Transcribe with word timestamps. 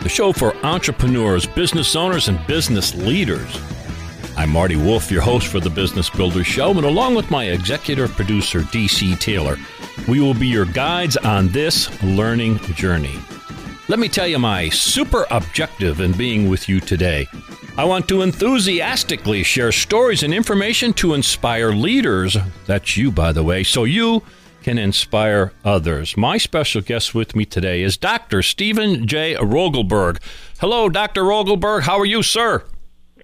the 0.00 0.08
show 0.08 0.32
for 0.32 0.54
entrepreneurs, 0.64 1.46
business 1.46 1.96
owners, 1.96 2.28
and 2.28 2.44
business 2.46 2.94
leaders. 2.94 3.60
I'm 4.36 4.50
Marty 4.50 4.76
Wolff, 4.76 5.10
your 5.10 5.22
host 5.22 5.48
for 5.48 5.58
the 5.58 5.70
Business 5.70 6.08
Builders 6.08 6.46
Show, 6.46 6.70
and 6.70 6.84
along 6.84 7.16
with 7.16 7.30
my 7.30 7.46
executive 7.46 8.12
producer, 8.12 8.60
DC 8.60 9.18
Taylor, 9.18 9.56
we 10.06 10.20
will 10.20 10.34
be 10.34 10.46
your 10.46 10.66
guides 10.66 11.16
on 11.16 11.48
this 11.48 11.90
learning 12.02 12.58
journey. 12.74 13.18
Let 13.88 13.98
me 13.98 14.08
tell 14.08 14.28
you 14.28 14.38
my 14.38 14.68
super 14.68 15.26
objective 15.30 16.00
in 16.00 16.12
being 16.12 16.48
with 16.48 16.68
you 16.68 16.78
today. 16.78 17.26
I 17.76 17.84
want 17.84 18.08
to 18.08 18.22
enthusiastically 18.22 19.42
share 19.42 19.72
stories 19.72 20.22
and 20.22 20.32
information 20.32 20.92
to 20.94 21.14
inspire 21.14 21.72
leaders. 21.72 22.36
That's 22.66 22.96
you, 22.96 23.10
by 23.10 23.32
the 23.32 23.42
way, 23.42 23.64
so 23.64 23.84
you 23.84 24.22
can 24.62 24.78
inspire 24.78 25.52
others. 25.64 26.16
My 26.16 26.38
special 26.38 26.80
guest 26.82 27.14
with 27.14 27.34
me 27.34 27.44
today 27.44 27.82
is 27.82 27.96
Dr. 27.96 28.42
Steven 28.42 29.06
J. 29.06 29.34
Rogelberg. 29.34 30.18
Hello, 30.60 30.88
Dr. 30.88 31.22
Rogelberg. 31.22 31.82
How 31.82 31.98
are 31.98 32.06
you, 32.06 32.22
sir? 32.22 32.64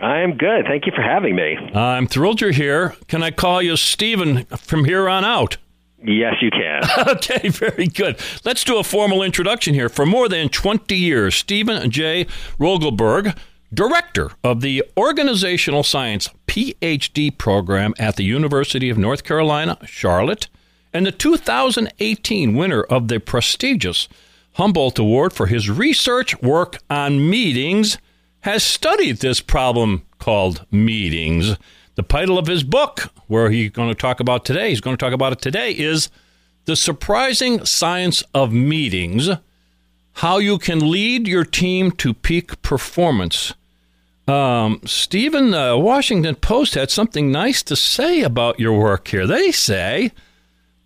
I'm 0.01 0.37
good. 0.37 0.65
Thank 0.67 0.87
you 0.87 0.93
for 0.95 1.03
having 1.03 1.37
me. 1.37 1.57
I'm 1.75 2.07
thrilled 2.07 2.41
you're 2.41 2.51
here. 2.51 2.95
Can 3.09 3.23
I 3.23 3.31
call 3.31 3.63
you 3.63 3.77
Steven 3.77 4.45
from 4.47 4.85
here 4.85 5.09
on 5.09 5.25
out? 5.25 5.57
Yes, 6.03 6.35
you 6.43 6.51
can. 6.51 6.83
Okay, 7.09 7.49
very 7.49 7.87
good. 7.87 8.19
Let's 8.45 8.65
do 8.65 8.79
a 8.79 8.85
formal 8.85 9.23
introduction 9.23 9.73
here. 9.75 9.89
For 9.89 10.05
more 10.05 10.29
than 10.29 10.49
20 10.49 10.95
years, 10.97 11.35
Steven 11.35 11.91
J. 11.91 12.27
Rogelberg, 12.59 13.37
director 13.73 14.31
of 14.43 14.61
the 14.61 14.85
Organizational 14.97 15.83
Science 15.83 16.29
PhD 16.47 17.37
program 17.37 17.95
at 17.99 18.17
the 18.17 18.25
University 18.25 18.91
of 18.91 18.99
North 18.99 19.25
Carolina, 19.25 19.79
Charlotte, 19.87 20.49
and 20.95 21.05
the 21.05 21.13
2018 21.13 22.55
winner 22.55 22.85
of 22.85 23.09
the 23.09 23.19
prestigious 23.19 24.09
Humboldt 24.53 25.01
Award 25.01 25.33
for 25.33 25.47
his 25.47 25.69
research 25.69 26.41
work 26.41 26.79
on 26.89 27.29
meetings, 27.29 27.99
has 28.43 28.63
studied 28.63 29.19
this 29.19 29.41
problem 29.41 30.03
called 30.21 30.65
meetings. 30.71 31.57
The 31.97 32.03
title 32.03 32.39
of 32.39 32.47
his 32.47 32.63
book, 32.63 33.13
where 33.27 33.51
he's 33.51 33.71
going 33.71 33.89
to 33.89 33.95
talk 33.95 34.21
about 34.21 34.45
today, 34.45 34.69
he's 34.69 34.81
going 34.81 34.97
to 34.97 35.05
talk 35.05 35.13
about 35.13 35.33
it 35.33 35.41
today, 35.41 35.73
is 35.73 36.09
The 36.67 36.77
Surprising 36.77 37.65
Science 37.65 38.23
of 38.33 38.53
Meetings 38.53 39.29
How 40.15 40.39
You 40.39 40.59
Can 40.59 40.89
Lead 40.89 41.27
Your 41.27 41.45
Team 41.45 41.91
to 41.93 42.15
Peak 42.15 42.63
Performance. 42.63 43.55
Um, 44.29 44.81
Steven, 44.85 45.51
the 45.51 45.77
Washington 45.77 46.37
Post 46.37 46.75
had 46.75 46.91
something 46.91 47.33
nice 47.33 47.63
to 47.65 47.75
say 47.75 48.23
about 48.23 48.61
your 48.61 48.79
work 48.79 49.09
here. 49.09 49.27
They 49.27 49.51
say 49.51 50.13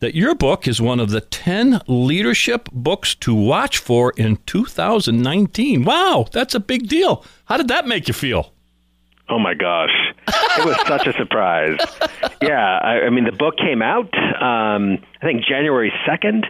that 0.01 0.15
your 0.15 0.35
book 0.35 0.69
is 0.69 0.81
one 0.81 1.01
of 1.01 1.11
the 1.11 1.21
10 1.21 1.81
leadership 1.87 2.69
books 2.73 3.15
to 3.17 3.35
watch 3.35 3.79
for 3.79 4.13
in 4.17 4.37
2019. 4.47 5.85
Wow, 5.85 6.27
that's 6.33 6.55
a 6.55 6.61
big 6.61 6.89
deal. 6.89 7.25
How 7.47 7.57
did 7.57 7.69
that 7.69 7.87
make 7.87 8.09
you 8.09 8.15
feel? 8.15 8.53
Oh 9.31 9.39
my 9.39 9.53
gosh, 9.53 9.91
it 10.27 10.65
was 10.65 10.77
such 10.87 11.07
a 11.07 11.13
surprise. 11.13 11.79
Yeah, 12.41 12.79
I, 12.79 13.01
I 13.07 13.11
mean 13.11 13.25
the 13.25 13.33
book 13.33 13.59
came 13.59 13.83
out 13.83 14.09
um, 14.41 14.99
I 15.21 15.27
think 15.27 15.45
January 15.45 15.93
second, 16.07 16.47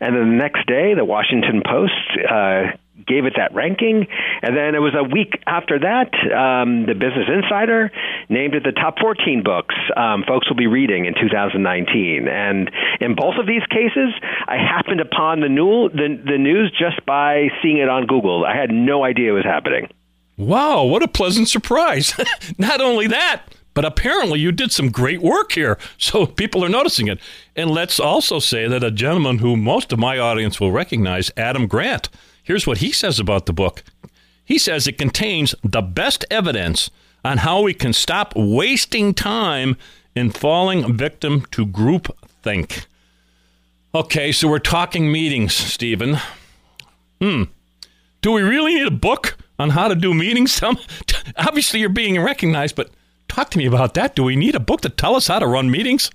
and 0.00 0.14
then 0.14 0.30
the 0.30 0.36
next 0.36 0.66
day 0.66 0.94
the 0.94 1.04
Washington 1.04 1.62
Post 1.64 1.92
uh, 2.30 2.76
gave 3.10 3.26
it 3.26 3.34
that 3.36 3.52
ranking, 3.52 4.06
and 4.42 4.56
then 4.56 4.78
it 4.78 4.78
was 4.78 4.94
a 4.94 5.02
week 5.02 5.42
after 5.46 5.80
that 5.80 6.14
um, 6.30 6.86
the 6.86 6.94
Business 6.94 7.26
Insider 7.26 7.90
named 8.28 8.54
it 8.54 8.62
the 8.62 8.72
top 8.72 8.98
14 9.00 9.42
books 9.42 9.74
um, 9.96 10.22
folks 10.26 10.48
will 10.48 10.56
be 10.56 10.68
reading 10.68 11.06
in 11.06 11.14
2019. 11.14 12.28
And 12.28 12.70
in 13.00 13.14
both 13.14 13.34
of 13.38 13.46
these 13.46 13.66
cases, 13.70 14.14
I 14.46 14.56
happened 14.56 15.00
upon 15.00 15.40
the, 15.40 15.48
new, 15.48 15.88
the, 15.88 16.20
the 16.24 16.38
news 16.38 16.70
just 16.70 17.04
by 17.04 17.48
seeing 17.62 17.78
it 17.78 17.88
on 17.88 18.06
Google. 18.06 18.44
I 18.44 18.56
had 18.56 18.70
no 18.70 19.02
idea 19.02 19.30
it 19.30 19.34
was 19.34 19.44
happening. 19.44 19.88
Wow, 20.36 20.84
what 20.84 21.02
a 21.02 21.08
pleasant 21.08 21.48
surprise. 21.48 22.14
Not 22.58 22.80
only 22.80 23.06
that, 23.08 23.42
but 23.74 23.84
apparently 23.84 24.40
you 24.40 24.52
did 24.52 24.72
some 24.72 24.90
great 24.90 25.20
work 25.20 25.52
here, 25.52 25.78
so 25.98 26.26
people 26.26 26.64
are 26.64 26.68
noticing 26.68 27.08
it. 27.08 27.20
And 27.54 27.70
let's 27.70 28.00
also 28.00 28.38
say 28.38 28.66
that 28.66 28.82
a 28.82 28.90
gentleman 28.90 29.38
who 29.38 29.56
most 29.56 29.92
of 29.92 29.98
my 29.98 30.18
audience 30.18 30.58
will 30.58 30.72
recognize, 30.72 31.30
Adam 31.36 31.66
Grant, 31.66 32.08
here's 32.42 32.66
what 32.66 32.78
he 32.78 32.92
says 32.92 33.18
about 33.18 33.46
the 33.46 33.52
book. 33.52 33.82
He 34.44 34.58
says 34.58 34.86
it 34.86 34.98
contains 34.98 35.54
the 35.62 35.82
best 35.82 36.24
evidence 36.30 36.90
on 37.24 37.38
how 37.38 37.62
we 37.62 37.74
can 37.74 37.92
stop 37.92 38.32
wasting 38.34 39.14
time 39.14 39.76
in 40.14 40.30
falling 40.30 40.96
victim 40.96 41.42
to 41.52 41.66
group 41.66 42.16
think. 42.42 42.86
Okay, 43.94 44.32
so 44.32 44.48
we're 44.48 44.58
talking 44.58 45.10
meetings, 45.10 45.54
Steven. 45.54 46.18
Hmm. 47.20 47.44
Do 48.22 48.32
we 48.32 48.42
really 48.42 48.74
need 48.74 48.86
a 48.86 48.92
book 48.92 49.36
on 49.58 49.70
how 49.70 49.88
to 49.88 49.94
do 49.94 50.14
meetings? 50.14 50.52
Some, 50.60 50.78
obviously, 51.36 51.80
you're 51.80 51.88
being 51.88 52.20
recognized, 52.20 52.76
but 52.76 52.90
talk 53.28 53.50
to 53.50 53.58
me 53.58 53.66
about 53.66 53.94
that. 53.94 54.14
Do 54.14 54.24
we 54.24 54.36
need 54.36 54.54
a 54.54 54.60
book 54.60 54.80
to 54.82 54.88
tell 54.88 55.16
us 55.16 55.26
how 55.26 55.38
to 55.38 55.46
run 55.46 55.70
meetings? 55.70 56.10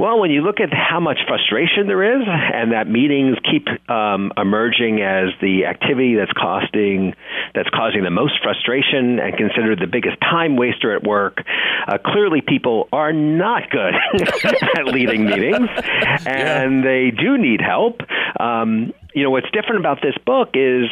Well, 0.00 0.18
when 0.18 0.30
you 0.30 0.40
look 0.40 0.60
at 0.60 0.72
how 0.72 0.98
much 0.98 1.18
frustration 1.28 1.86
there 1.86 2.02
is, 2.16 2.26
and 2.26 2.72
that 2.72 2.88
meetings 2.88 3.36
keep 3.44 3.68
um, 3.90 4.32
emerging 4.34 5.02
as 5.02 5.28
the 5.42 5.66
activity 5.66 6.14
that's 6.14 6.32
costing 6.32 7.12
that's 7.54 7.68
causing 7.68 8.02
the 8.02 8.10
most 8.10 8.42
frustration 8.42 9.18
and 9.18 9.36
considered 9.36 9.78
the 9.78 9.86
biggest 9.86 10.18
time 10.22 10.56
waster 10.56 10.96
at 10.96 11.02
work, 11.02 11.44
uh, 11.86 11.98
clearly 11.98 12.40
people 12.40 12.88
are 12.94 13.12
not 13.12 13.68
good 13.68 13.92
at 14.78 14.86
leading 14.86 15.26
meetings, 15.26 15.68
and 16.24 16.76
yeah. 16.76 16.82
they 16.82 17.10
do 17.10 17.36
need 17.36 17.60
help. 17.60 18.00
Um, 18.40 18.94
you 19.14 19.22
know 19.22 19.30
what's 19.30 19.50
different 19.50 19.80
about 19.80 20.00
this 20.00 20.14
book 20.24 20.52
is 20.54 20.86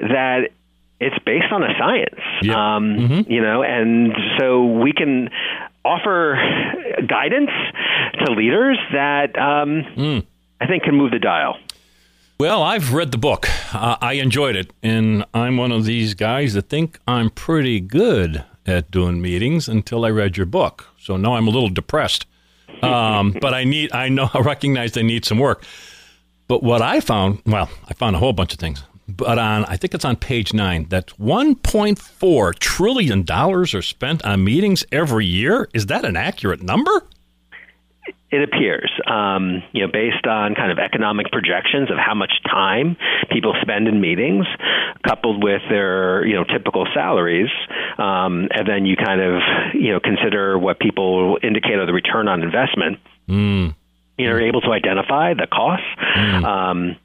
that 0.00 0.50
it's 1.00 1.18
based 1.24 1.50
on 1.50 1.62
a 1.62 1.72
science, 1.78 2.20
yep. 2.42 2.54
um, 2.54 2.96
mm-hmm. 2.98 3.32
you 3.32 3.40
know, 3.40 3.62
and 3.62 4.12
so 4.38 4.66
we 4.66 4.92
can 4.92 5.30
offer 5.84 6.36
guidance 7.06 7.50
to 8.24 8.32
leaders 8.32 8.78
that 8.92 9.38
um, 9.38 9.84
mm. 9.96 10.26
I 10.60 10.66
think 10.66 10.82
can 10.82 10.94
move 10.94 11.10
the 11.10 11.18
dial. 11.18 11.56
Well, 12.38 12.62
I've 12.62 12.94
read 12.94 13.12
the 13.12 13.18
book. 13.18 13.48
Uh, 13.74 13.96
I 14.00 14.14
enjoyed 14.14 14.56
it, 14.56 14.72
and 14.82 15.24
I'm 15.34 15.58
one 15.58 15.72
of 15.72 15.84
these 15.84 16.14
guys 16.14 16.54
that 16.54 16.68
think 16.70 16.98
I'm 17.06 17.28
pretty 17.30 17.80
good 17.80 18.44
at 18.66 18.90
doing 18.90 19.20
meetings 19.20 19.68
until 19.68 20.04
I 20.04 20.10
read 20.10 20.36
your 20.36 20.46
book. 20.46 20.86
So 20.98 21.16
now 21.16 21.34
I'm 21.34 21.46
a 21.46 21.50
little 21.50 21.68
depressed. 21.68 22.26
Um, 22.82 23.36
but 23.42 23.52
I 23.52 23.64
need, 23.64 23.92
I 23.92 24.08
know, 24.08 24.30
I 24.34 24.40
recognize 24.40 24.96
I 24.96 25.02
need 25.02 25.26
some 25.26 25.38
work. 25.38 25.66
But 26.48 26.62
what 26.62 26.80
I 26.80 27.00
found, 27.00 27.42
well, 27.44 27.68
I 27.86 27.92
found 27.92 28.16
a 28.16 28.18
whole 28.18 28.32
bunch 28.32 28.54
of 28.54 28.58
things 28.58 28.82
but 29.16 29.38
on 29.38 29.64
I 29.64 29.76
think 29.76 29.94
it's 29.94 30.04
on 30.04 30.16
page 30.16 30.52
nine 30.52 30.86
that 30.90 31.08
1.4 31.18 32.58
trillion 32.58 33.22
dollars 33.22 33.74
are 33.74 33.82
spent 33.82 34.24
on 34.24 34.44
meetings 34.44 34.84
every 34.92 35.26
year. 35.26 35.68
Is 35.74 35.86
that 35.86 36.04
an 36.04 36.16
accurate 36.16 36.62
number? 36.62 37.04
It 38.32 38.42
appears, 38.42 38.90
um, 39.08 39.62
you 39.72 39.84
know, 39.84 39.92
based 39.92 40.24
on 40.24 40.54
kind 40.54 40.70
of 40.70 40.78
economic 40.78 41.32
projections 41.32 41.90
of 41.90 41.96
how 41.98 42.14
much 42.14 42.30
time 42.48 42.96
people 43.28 43.54
spend 43.60 43.88
in 43.88 44.00
meetings, 44.00 44.46
coupled 45.04 45.42
with 45.42 45.62
their 45.68 46.24
you 46.24 46.34
know 46.34 46.44
typical 46.44 46.86
salaries, 46.94 47.50
um, 47.98 48.48
and 48.52 48.68
then 48.68 48.86
you 48.86 48.96
kind 48.96 49.20
of 49.20 49.42
you 49.74 49.92
know 49.92 49.98
consider 49.98 50.56
what 50.56 50.78
people 50.78 51.38
indicate 51.42 51.74
are 51.74 51.86
the 51.86 51.92
return 51.92 52.28
on 52.28 52.42
investment. 52.42 52.98
Mm. 53.28 53.74
You 54.16 54.26
know, 54.26 54.32
are 54.32 54.40
able 54.40 54.60
to 54.60 54.70
identify 54.70 55.34
the 55.34 55.48
costs. 55.48 55.86
Mm. 56.16 56.44
Um, 56.44 56.96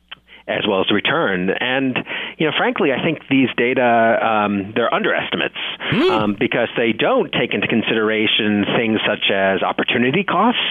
as 0.47 0.61
well 0.67 0.81
as 0.81 0.87
the 0.87 0.93
return. 0.93 1.49
And 1.49 1.97
you 2.37 2.45
know, 2.45 2.53
frankly, 2.57 2.91
I 2.91 3.01
think 3.01 3.19
these 3.29 3.49
data 3.57 3.81
um, 4.21 4.73
they're 4.75 4.93
underestimates 4.93 5.57
mm. 5.91 6.09
um, 6.11 6.35
because 6.37 6.69
they 6.77 6.91
don't 6.91 7.31
take 7.31 7.53
into 7.53 7.67
consideration 7.67 8.65
things 8.77 8.99
such 9.07 9.31
as 9.33 9.63
opportunity 9.63 10.23
costs. 10.23 10.61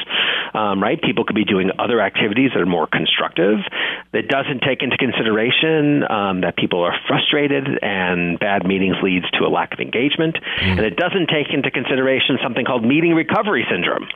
Um, 0.54 0.80
right, 0.80 1.00
people 1.00 1.24
could 1.24 1.34
be 1.34 1.44
doing 1.44 1.70
other 1.78 2.00
activities 2.00 2.50
that 2.54 2.60
are 2.60 2.66
more 2.66 2.86
constructive. 2.86 3.58
It 4.12 4.28
doesn't 4.28 4.62
take 4.62 4.82
into 4.82 4.96
consideration 4.96 6.04
um, 6.08 6.42
that 6.42 6.56
people 6.56 6.82
are 6.82 6.94
frustrated 7.08 7.66
and 7.82 8.38
bad 8.38 8.64
meetings 8.64 8.96
leads 9.02 9.28
to 9.32 9.44
a 9.44 9.50
lack 9.50 9.72
of 9.72 9.80
engagement, 9.80 10.36
mm. 10.36 10.78
and 10.78 10.80
it 10.80 10.96
doesn't 10.96 11.26
take 11.26 11.50
into 11.52 11.70
consideration 11.70 12.38
something 12.42 12.64
called 12.64 12.84
meeting 12.84 13.14
recovery 13.14 13.66
syndrome. 13.68 14.06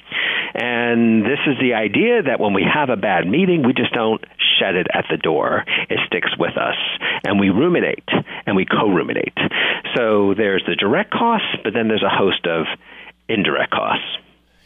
And 0.54 1.24
this 1.24 1.40
is 1.46 1.58
the 1.60 1.74
idea 1.74 2.22
that 2.22 2.38
when 2.40 2.54
we 2.54 2.62
have 2.62 2.88
a 2.88 2.96
bad 2.96 3.26
meeting, 3.26 3.66
we 3.66 3.72
just 3.72 3.92
don't 3.92 4.22
shed 4.58 4.74
it 4.74 4.86
at 4.92 5.06
the 5.10 5.16
door. 5.16 5.64
It 5.88 5.98
sticks 6.06 6.36
with 6.38 6.56
us, 6.56 6.76
and 7.24 7.38
we 7.38 7.50
ruminate 7.50 8.08
and 8.46 8.56
we 8.56 8.64
co-ruminate. 8.64 9.36
So 9.94 10.34
there's 10.34 10.62
the 10.66 10.76
direct 10.76 11.10
costs, 11.10 11.56
but 11.62 11.72
then 11.74 11.88
there's 11.88 12.02
a 12.02 12.08
host 12.08 12.46
of 12.46 12.66
indirect 13.28 13.72
costs. 13.72 14.18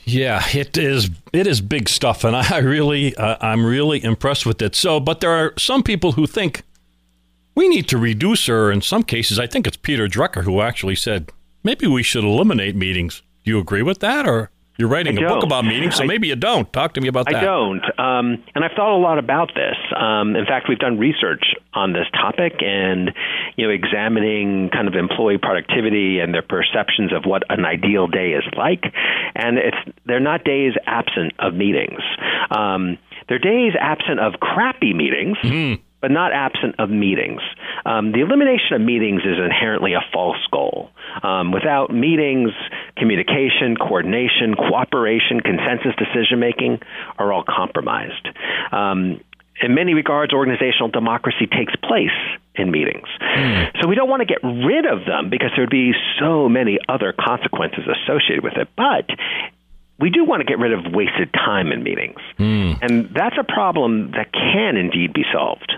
Yeah, 0.05 0.43
it 0.53 0.77
is. 0.77 1.11
It 1.33 1.47
is 1.47 1.61
big 1.61 1.89
stuff, 1.89 2.25
and 2.25 2.35
I 2.35 2.59
really, 2.59 3.15
uh, 3.15 3.37
I'm 3.41 3.65
really 3.65 4.03
impressed 4.03 4.47
with 4.47 4.61
it. 4.61 4.75
So, 4.75 4.99
but 4.99 5.21
there 5.21 5.31
are 5.31 5.55
some 5.59 5.83
people 5.83 6.13
who 6.13 6.27
think 6.27 6.63
we 7.55 7.69
need 7.69 7.89
to 7.89 7.99
reduce, 7.99 8.49
or 8.49 8.73
in 8.73 8.81
some 8.83 9.05
cases, 9.05 9.39
I 9.39 9.47
think 9.47 9.67
it's 9.67 9.77
Peter 9.77 10.09
Drucker 10.09 10.43
who 10.43 10.61
actually 10.61 10.97
said 10.97 11.31
maybe 11.63 11.87
we 11.87 12.03
should 12.03 12.25
eliminate 12.25 12.75
meetings. 12.75 13.23
Do 13.45 13.51
you 13.51 13.59
agree 13.59 13.83
with 13.83 14.01
that, 14.01 14.27
or 14.27 14.51
you're 14.79 14.89
writing 14.89 15.19
I 15.19 15.23
a 15.23 15.29
book 15.29 15.41
don't. 15.41 15.45
about 15.45 15.65
meetings, 15.65 15.97
so 15.97 16.05
I- 16.05 16.07
maybe 16.07 16.29
you 16.29 16.37
don't? 16.37 16.73
Talk 16.73 16.95
to 16.95 17.01
me 17.01 17.09
about 17.09 17.27
that. 17.27 17.37
I 17.37 17.41
don't. 17.45 17.85
Um, 17.99 18.43
and 18.55 18.65
I've 18.65 18.73
thought 18.73 18.95
a 18.97 18.99
lot 19.01 19.19
about 19.19 19.53
this. 19.55 19.77
Um, 19.97 20.35
in 20.37 20.47
fact, 20.47 20.67
we've 20.69 20.79
done 20.79 20.99
research 20.99 21.55
on 21.75 21.93
this 21.93 22.07
topic 22.13 22.55
and, 22.61 23.13
you 23.57 23.67
know, 23.67 23.73
examining 23.73 24.71
kind 24.71 24.89
of 24.89 24.95
employee 24.95 25.39
productivity 25.39 26.19
and 26.21 26.33
their 26.35 26.43
perceptions 26.43 27.13
of 27.13 27.25
what 27.25 27.43
an 27.51 27.65
ideal 27.65 28.07
day 28.07 28.31
is 28.33 28.45
like. 28.57 28.85
And 29.35 29.59
it's 29.59 29.77
they're 30.07 30.21
not 30.21 30.45
days 30.45 30.73
absent 30.87 31.33
of 31.39 31.55
meetings. 31.55 32.01
Um, 32.51 32.99
they're 33.29 33.39
days 33.39 33.73
absent 33.79 34.21
of 34.21 34.35
crappy 34.41 34.95
meetings. 34.95 35.37
But 36.03 36.11
not 36.11 36.33
absent 36.33 36.75
of 36.81 36.91
meetings. 36.91 37.41
Um, 37.87 38.11
the 38.11 38.23
elimination 38.23 38.73
of 38.75 38.81
meetings 38.81 39.23
is 39.25 39.39
inherently 39.39 39.93
a 39.95 40.01
false 40.13 40.45
goal. 40.51 40.91
Um, 41.23 41.53
without 41.53 41.95
meetings, 41.95 42.51
communication, 43.03 43.77
coordination, 43.77 44.55
cooperation, 44.55 45.41
consensus 45.41 45.91
decision 45.99 46.39
making 46.39 46.79
are 47.19 47.33
all 47.33 47.43
compromised. 47.43 48.29
Um, 48.71 49.21
in 49.61 49.75
many 49.75 49.93
regards, 49.93 50.33
organizational 50.33 50.89
democracy 50.89 51.49
takes 51.51 51.75
place 51.83 52.15
in 52.55 52.71
meetings. 52.71 53.09
So 53.81 53.89
we 53.89 53.97
don't 53.97 54.09
want 54.09 54.21
to 54.21 54.27
get 54.27 54.39
rid 54.45 54.87
of 54.87 55.05
them 55.05 55.31
because 55.31 55.51
there 55.57 55.65
would 55.65 55.71
be 55.71 55.93
so 56.21 56.49
many 56.49 56.79
other 56.89 57.13
consequences 57.13 57.81
associated 57.91 58.45
with 58.45 58.55
it. 58.57 58.69
But 58.77 59.11
we 59.99 60.11
do 60.11 60.25
want 60.25 60.41
to 60.41 60.45
get 60.45 60.61
rid 60.61 60.73
of 60.73 60.93
wasted 60.93 61.33
time 61.33 61.73
in 61.73 61.83
meetings. 61.83 62.21
And 62.83 63.11
that's 63.13 63.37
a 63.37 63.45
problem 63.45 64.13
that 64.13 64.33
can 64.33 64.77
indeed 64.77 65.13
be 65.13 65.25
solved. 65.33 65.73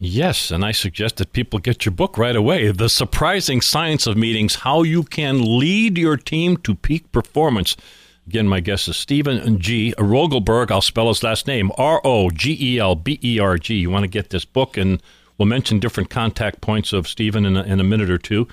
Yes, 0.00 0.52
and 0.52 0.64
I 0.64 0.70
suggest 0.70 1.16
that 1.16 1.32
people 1.32 1.58
get 1.58 1.84
your 1.84 1.92
book 1.92 2.16
right 2.16 2.36
away. 2.36 2.70
The 2.70 2.88
Surprising 2.88 3.60
Science 3.60 4.06
of 4.06 4.16
Meetings 4.16 4.56
How 4.56 4.84
You 4.84 5.02
Can 5.02 5.58
Lead 5.58 5.98
Your 5.98 6.16
Team 6.16 6.56
to 6.58 6.76
Peak 6.76 7.10
Performance. 7.10 7.76
Again, 8.24 8.46
my 8.46 8.60
guest 8.60 8.86
is 8.86 8.96
Steven 8.96 9.58
G. 9.58 9.92
Rogelberg. 9.98 10.70
I'll 10.70 10.82
spell 10.82 11.08
his 11.08 11.24
last 11.24 11.48
name 11.48 11.72
R 11.76 12.00
O 12.04 12.30
G 12.30 12.56
E 12.60 12.78
L 12.78 12.94
B 12.94 13.18
E 13.24 13.40
R 13.40 13.58
G. 13.58 13.74
You 13.74 13.90
want 13.90 14.04
to 14.04 14.08
get 14.08 14.30
this 14.30 14.44
book, 14.44 14.76
and 14.76 15.02
we'll 15.36 15.46
mention 15.46 15.80
different 15.80 16.10
contact 16.10 16.60
points 16.60 16.92
of 16.92 17.08
Steven 17.08 17.44
in 17.44 17.56
a, 17.56 17.64
in 17.64 17.80
a 17.80 17.84
minute 17.84 18.10
or 18.10 18.18
two. 18.18 18.46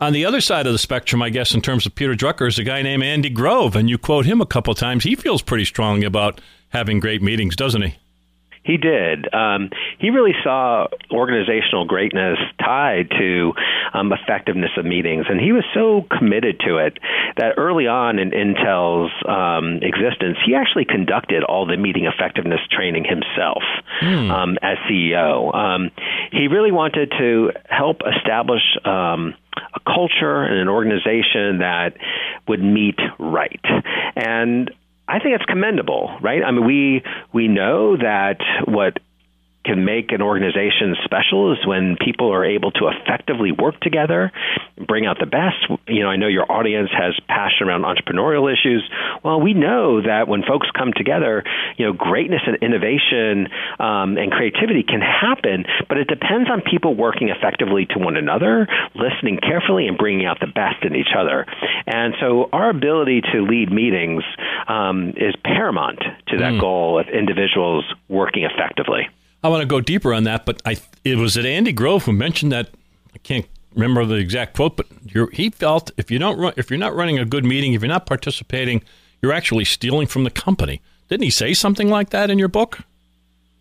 On 0.00 0.14
the 0.14 0.24
other 0.24 0.40
side 0.40 0.66
of 0.66 0.72
the 0.72 0.78
spectrum, 0.78 1.20
I 1.20 1.28
guess, 1.28 1.54
in 1.54 1.60
terms 1.60 1.84
of 1.84 1.94
Peter 1.94 2.14
Drucker, 2.14 2.48
is 2.48 2.58
a 2.58 2.64
guy 2.64 2.80
named 2.80 3.02
Andy 3.02 3.28
Grove, 3.28 3.76
and 3.76 3.90
you 3.90 3.98
quote 3.98 4.24
him 4.24 4.40
a 4.40 4.46
couple 4.46 4.74
times. 4.74 5.04
He 5.04 5.14
feels 5.14 5.42
pretty 5.42 5.66
strongly 5.66 6.06
about 6.06 6.40
having 6.70 7.00
great 7.00 7.20
meetings, 7.20 7.54
doesn't 7.54 7.82
he? 7.82 7.96
He 8.66 8.76
did. 8.76 9.32
Um, 9.32 9.70
he 9.98 10.10
really 10.10 10.34
saw 10.42 10.88
organizational 11.10 11.84
greatness 11.86 12.38
tied 12.58 13.10
to 13.10 13.52
um, 13.94 14.12
effectiveness 14.12 14.70
of 14.76 14.84
meetings, 14.84 15.26
and 15.28 15.40
he 15.40 15.52
was 15.52 15.64
so 15.72 16.04
committed 16.18 16.60
to 16.66 16.78
it 16.78 16.98
that 17.36 17.54
early 17.56 17.86
on 17.86 18.18
in 18.18 18.30
Intel's 18.30 19.12
um, 19.28 19.80
existence, 19.82 20.38
he 20.44 20.54
actually 20.54 20.84
conducted 20.84 21.44
all 21.44 21.66
the 21.66 21.76
meeting 21.76 22.06
effectiveness 22.06 22.60
training 22.70 23.04
himself 23.04 23.62
um, 24.02 24.58
as 24.62 24.78
CEO. 24.90 25.54
Um, 25.54 25.90
he 26.32 26.48
really 26.48 26.72
wanted 26.72 27.12
to 27.18 27.52
help 27.68 28.02
establish. 28.16 28.62
Um, 28.84 29.34
a 29.74 29.80
culture 29.80 30.42
and 30.42 30.58
an 30.58 30.68
organization 30.68 31.58
that 31.58 31.94
would 32.46 32.62
meet 32.62 32.98
right. 33.18 33.64
And 34.14 34.70
I 35.08 35.20
think 35.20 35.36
it's 35.36 35.44
commendable, 35.44 36.16
right? 36.20 36.42
I 36.42 36.50
mean, 36.50 36.64
we 36.64 37.02
we 37.32 37.48
know 37.48 37.96
that 37.96 38.38
what 38.66 38.98
can 39.66 39.84
make 39.84 40.12
an 40.12 40.22
organization 40.22 40.94
special 41.04 41.52
is 41.52 41.58
when 41.66 41.96
people 41.96 42.32
are 42.32 42.44
able 42.44 42.70
to 42.72 42.86
effectively 42.86 43.50
work 43.50 43.78
together, 43.80 44.30
bring 44.86 45.06
out 45.06 45.18
the 45.18 45.26
best. 45.26 45.56
You 45.88 46.04
know, 46.04 46.08
I 46.08 46.16
know 46.16 46.28
your 46.28 46.50
audience 46.50 46.90
has 46.92 47.18
passion 47.28 47.66
around 47.66 47.82
entrepreneurial 47.82 48.46
issues. 48.46 48.88
Well, 49.24 49.40
we 49.40 49.54
know 49.54 50.02
that 50.02 50.28
when 50.28 50.42
folks 50.42 50.68
come 50.76 50.92
together, 50.94 51.42
you 51.76 51.86
know, 51.86 51.92
greatness 51.92 52.42
and 52.46 52.56
innovation 52.62 53.48
um, 53.80 54.16
and 54.16 54.30
creativity 54.30 54.84
can 54.84 55.00
happen, 55.00 55.64
but 55.88 55.98
it 55.98 56.06
depends 56.06 56.48
on 56.48 56.62
people 56.62 56.94
working 56.94 57.28
effectively 57.28 57.86
to 57.90 57.98
one 57.98 58.16
another, 58.16 58.68
listening 58.94 59.38
carefully, 59.42 59.88
and 59.88 59.98
bringing 59.98 60.26
out 60.26 60.38
the 60.40 60.46
best 60.46 60.84
in 60.84 60.94
each 60.94 61.14
other. 61.16 61.44
And 61.86 62.14
so, 62.20 62.48
our 62.52 62.70
ability 62.70 63.22
to 63.32 63.42
lead 63.42 63.72
meetings 63.72 64.22
um, 64.68 65.14
is 65.16 65.34
paramount 65.44 66.00
to 66.28 66.38
that 66.38 66.60
goal 66.60 67.00
of 67.00 67.08
individuals 67.08 67.84
working 68.08 68.44
effectively. 68.44 69.08
I 69.42 69.48
want 69.48 69.62
to 69.62 69.66
go 69.66 69.80
deeper 69.80 70.12
on 70.12 70.24
that, 70.24 70.46
but 70.46 70.60
I 70.64 70.76
it 71.04 71.16
was 71.16 71.36
it 71.36 71.44
Andy 71.44 71.72
Grove 71.72 72.04
who 72.04 72.12
mentioned 72.12 72.52
that 72.52 72.70
I 73.14 73.18
can't 73.18 73.46
remember 73.74 74.04
the 74.04 74.14
exact 74.14 74.56
quote, 74.56 74.76
but 74.76 74.86
you're, 75.04 75.30
he 75.30 75.50
felt 75.50 75.90
if 75.96 76.10
you 76.10 76.18
don't 76.18 76.38
run, 76.38 76.54
if 76.56 76.70
you're 76.70 76.78
not 76.78 76.94
running 76.94 77.18
a 77.18 77.24
good 77.24 77.44
meeting, 77.44 77.74
if 77.74 77.82
you're 77.82 77.88
not 77.88 78.06
participating, 78.06 78.82
you're 79.22 79.32
actually 79.32 79.64
stealing 79.64 80.06
from 80.06 80.24
the 80.24 80.30
company. 80.30 80.80
Didn't 81.08 81.24
he 81.24 81.30
say 81.30 81.54
something 81.54 81.88
like 81.88 82.10
that 82.10 82.30
in 82.30 82.38
your 82.38 82.48
book? 82.48 82.80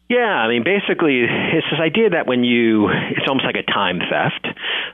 Yeah, 0.10 0.20
I 0.20 0.48
mean, 0.48 0.64
basically, 0.64 1.22
it's 1.24 1.66
this 1.70 1.80
idea 1.80 2.12
that 2.12 2.28
when 2.28 2.44
you, 2.44 2.90
it's 2.90 3.28
almost 3.28 3.46
like 3.46 3.56
a 3.56 3.64
time 3.64 4.00
theft, 4.00 4.48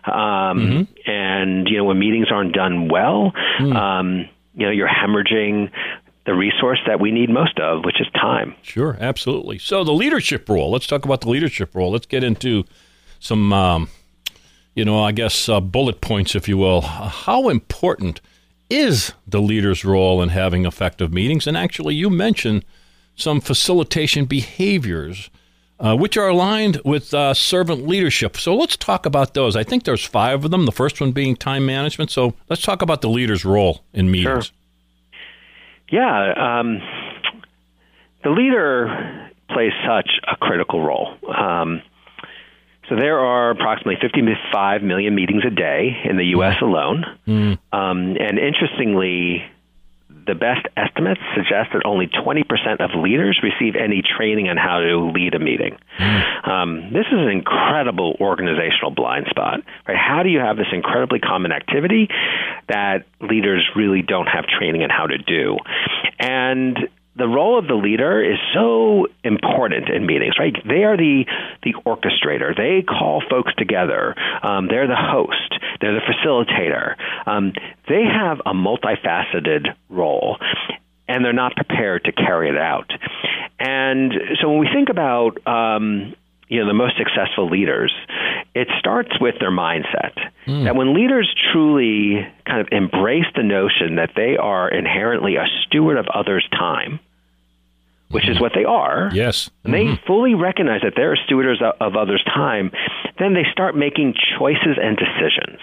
um, 0.06 0.88
and 1.06 1.68
you 1.68 1.78
know, 1.78 1.84
when 1.84 2.00
meetings 2.00 2.28
aren't 2.32 2.54
done 2.54 2.88
well, 2.88 3.34
um, 3.60 4.30
you 4.56 4.66
know, 4.66 4.72
you're 4.72 4.88
hemorrhaging 4.88 5.70
the 6.26 6.34
resource 6.34 6.80
that 6.86 7.00
we 7.00 7.12
need 7.12 7.30
most 7.30 7.60
of, 7.60 7.84
which 7.84 8.00
is 8.00 8.08
time. 8.14 8.56
Sure, 8.62 8.98
absolutely. 9.00 9.58
So 9.58 9.84
the 9.84 9.92
leadership 9.92 10.48
role. 10.48 10.72
Let's 10.72 10.88
talk 10.88 11.06
about 11.06 11.22
the 11.22 11.30
leadership 11.30 11.74
role. 11.74 11.92
Let's 11.92 12.06
get 12.06 12.24
into 12.24 12.64
some, 13.20 13.52
um, 13.52 13.90
you 14.76 14.86
know, 14.86 15.04
I 15.04 15.12
guess 15.12 15.50
uh, 15.50 15.60
bullet 15.60 16.00
points, 16.02 16.36
if 16.36 16.48
you 16.48 16.58
will. 16.58 16.82
How 16.82 17.50
important 17.50 18.22
is 18.70 19.14
the 19.28 19.42
leader's 19.42 19.84
role 19.84 20.22
in 20.22 20.30
having 20.30 20.66
effective 20.66 21.12
meetings? 21.12 21.48
And 21.48 21.58
actually, 21.58 21.96
you 21.96 22.10
mentioned 22.10 22.66
some 23.16 23.42
facilitation 23.42 24.26
behaviors. 24.26 25.30
Uh, 25.80 25.96
which 25.96 26.16
are 26.16 26.28
aligned 26.28 26.80
with 26.86 27.12
uh, 27.12 27.34
servant 27.34 27.88
leadership. 27.88 28.38
So 28.38 28.56
let's 28.56 28.78
talk 28.78 29.08
about 29.08 29.34
those. 29.34 29.56
I 29.56 29.64
think 29.64 29.84
there's 29.84 30.06
five 30.06 30.46
of 30.46 30.52
them. 30.52 30.68
The 30.68 30.72
first 30.72 31.02
one 31.02 31.12
being 31.12 31.36
time 31.36 31.66
management. 31.66 32.12
So 32.12 32.36
let's 32.50 32.62
talk 32.62 32.84
about 32.84 33.02
the 33.02 33.10
leader's 33.10 33.44
role 33.44 33.84
in 33.92 34.12
meetings. 34.12 34.52
Yeah, 35.92 36.60
um, 36.60 36.80
the 38.24 38.30
leader 38.30 39.30
plays 39.50 39.74
such 39.86 40.10
a 40.32 40.38
critical 40.38 40.82
role. 40.82 41.14
Um, 41.28 41.82
so 42.90 42.96
there 42.96 43.20
are 43.20 43.52
approximately 43.52 43.98
55 44.02 44.82
million 44.84 45.14
meetings 45.16 45.44
a 45.46 45.50
day 45.50 45.98
in 46.10 46.18
the 46.18 46.26
U.S. 46.28 46.56
alone, 46.62 47.06
um, 47.72 48.16
and 48.20 48.40
interestingly, 48.40 49.44
the 50.32 50.40
best 50.40 50.64
estimates 50.78 51.20
suggest 51.36 51.76
that 51.76 51.84
only 51.84 52.08
20% 52.08 52.48
of 52.80 52.96
leaders 52.96 53.44
receive 53.44 53.76
any 53.76 54.02
training 54.02 54.48
on 54.48 54.56
how 54.56 54.80
to 54.80 55.12
lead 55.12 55.36
a 55.36 55.40
meeting. 55.40 55.76
Um, 56.48 56.94
this 56.94 57.06
is 57.12 57.20
an 57.20 57.28
incredible 57.28 58.16
organizational 58.22 58.92
blind 58.92 59.28
spot. 59.30 59.60
Right? 59.86 59.98
How 59.98 60.24
do 60.24 60.30
you 60.30 60.40
have 60.40 60.56
this 60.56 60.72
incredibly 60.72 61.20
common 61.20 61.52
activity 61.52 62.08
that 62.70 63.04
leaders 63.20 63.68
really 63.76 64.02
don't 64.02 64.28
have 64.28 64.46
training 64.46 64.84
on 64.84 64.90
how 64.90 65.08
to 65.08 65.18
do? 65.18 65.58
And 66.18 66.78
the 67.16 67.28
role 67.28 67.60
of 67.60 67.68
the 67.68 67.76
leader 67.76 68.24
is 68.24 68.38
so 68.54 69.08
important 69.24 69.90
in 69.90 70.06
meetings, 70.06 70.36
right? 70.40 70.56
They 70.66 70.84
are 70.84 70.96
the 70.96 71.26
the 71.64 71.74
orchestrator. 71.86 72.56
They 72.56 72.84
call 72.84 73.22
folks 73.30 73.54
together. 73.58 74.16
Um, 74.42 74.68
they're 74.68 74.88
the 74.88 74.96
host. 74.96 75.60
They're 75.82 75.94
the 75.94 76.02
facilitator. 76.02 76.96
Um, 77.28 77.54
they 77.90 78.04
have 78.04 78.40
a 78.46 78.54
multifaceted 78.54 79.76
role, 79.90 80.38
and 81.08 81.26
they're 81.26 81.34
not 81.34 81.56
prepared 81.56 82.06
to 82.06 82.12
carry 82.14 82.50
it 82.50 82.58
out. 82.58 82.90
And 83.60 84.14
so 84.42 84.50
when 84.50 84.60
we 84.60 84.70
think 84.74 84.90
about 84.90 85.46
um, 85.46 86.16
you 86.52 86.60
know 86.60 86.68
the 86.68 86.74
most 86.74 86.98
successful 86.98 87.50
leaders, 87.50 87.94
it 88.54 88.68
starts 88.78 89.12
with 89.22 89.36
their 89.40 89.52
mindset. 89.52 90.12
Hmm. 90.46 90.66
That 90.66 90.76
when 90.76 90.94
leaders 90.94 91.34
truly 91.52 92.28
kind 92.46 92.60
of 92.60 92.68
embrace 92.74 93.26
the 93.36 93.44
notion 93.44 93.96
that 93.96 94.12
they 94.18 94.36
are 94.36 94.68
inherently 94.68 95.38
a 95.38 95.46
steward 95.64 95.98
of 95.98 96.08
others' 96.14 96.46
time, 96.52 97.00
which 98.10 98.28
is 98.28 98.36
hmm. 98.36 98.44
what 98.44 98.52
they 98.54 98.66
are, 98.66 99.10
Yes. 99.14 99.50
and 99.64 99.74
they 99.74 99.86
mm-hmm. 99.86 100.06
fully 100.06 100.36
recognize 100.36 100.82
that 100.82 100.94
they're 100.98 101.16
stewards 101.26 101.62
of, 101.62 101.74
of 101.80 101.96
others' 101.96 102.24
time, 102.26 102.72
then 103.18 103.34
they 103.34 103.46
start 103.50 103.74
making 103.74 104.14
choices 104.38 104.76
and 104.76 104.98
decisions. 104.98 105.62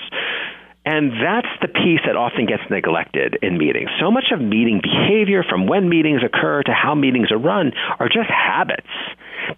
And 0.87 1.13
that's 1.23 1.53
the 1.61 1.69
piece 1.69 2.01
that 2.07 2.17
often 2.17 2.47
gets 2.47 2.63
neglected 2.71 3.37
in 3.43 3.59
meetings. 3.59 3.91
So 4.01 4.11
much 4.11 4.33
of 4.33 4.41
meeting 4.41 4.81
behavior, 4.83 5.45
from 5.47 5.67
when 5.67 5.91
meetings 5.91 6.23
occur 6.25 6.63
to 6.63 6.73
how 6.73 6.95
meetings 6.95 7.31
are 7.31 7.37
run, 7.37 7.73
are 8.01 8.09
just 8.09 8.31
habits. 8.31 8.89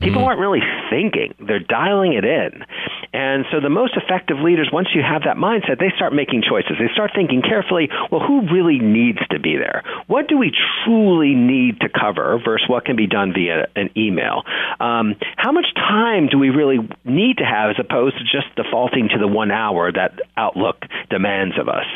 People 0.01 0.25
aren't 0.25 0.41
really 0.41 0.63
thinking, 0.91 1.35
they're 1.39 1.59
dialing 1.59 2.15
it 2.15 2.25
in. 2.25 2.65
And 3.13 3.45
so 3.51 3.61
the 3.61 3.71
most 3.71 3.97
effective 3.97 4.39
leaders, 4.39 4.71
once 4.73 4.89
you 4.95 5.03
have 5.03 5.23
that 5.25 5.37
mindset, 5.37 5.81
they 5.81 5.91
start 5.97 6.13
making 6.13 6.43
choices. 6.49 6.77
They 6.79 6.93
start 6.93 7.11
thinking 7.15 7.43
carefully, 7.43 7.89
well, 8.11 8.21
who 8.21 8.47
really 8.53 8.79
needs 8.79 9.19
to 9.31 9.41
be 9.41 9.57
there? 9.57 9.83
What 10.07 10.29
do 10.29 10.39
we 10.39 10.53
truly 10.85 11.35
need 11.35 11.81
to 11.81 11.89
cover 11.89 12.39
versus 12.45 12.69
what 12.69 12.85
can 12.85 12.97
be 12.97 13.07
done 13.07 13.33
via 13.33 13.67
an 13.75 13.91
email? 13.97 14.43
Um, 14.79 15.17
how 15.37 15.51
much 15.51 15.67
time 15.75 16.29
do 16.29 16.39
we 16.39 16.51
really 16.51 16.79
need 17.05 17.39
to 17.39 17.45
have 17.45 17.71
as 17.71 17.77
opposed 17.81 18.17
to 18.19 18.25
just 18.25 18.55
defaulting 18.55 19.09
to 19.09 19.19
the 19.19 19.27
one 19.27 19.51
hour 19.51 19.91
that 19.91 20.21
Outlook 20.37 20.85
demands 21.11 21.59
of 21.59 21.69
us? 21.69 21.87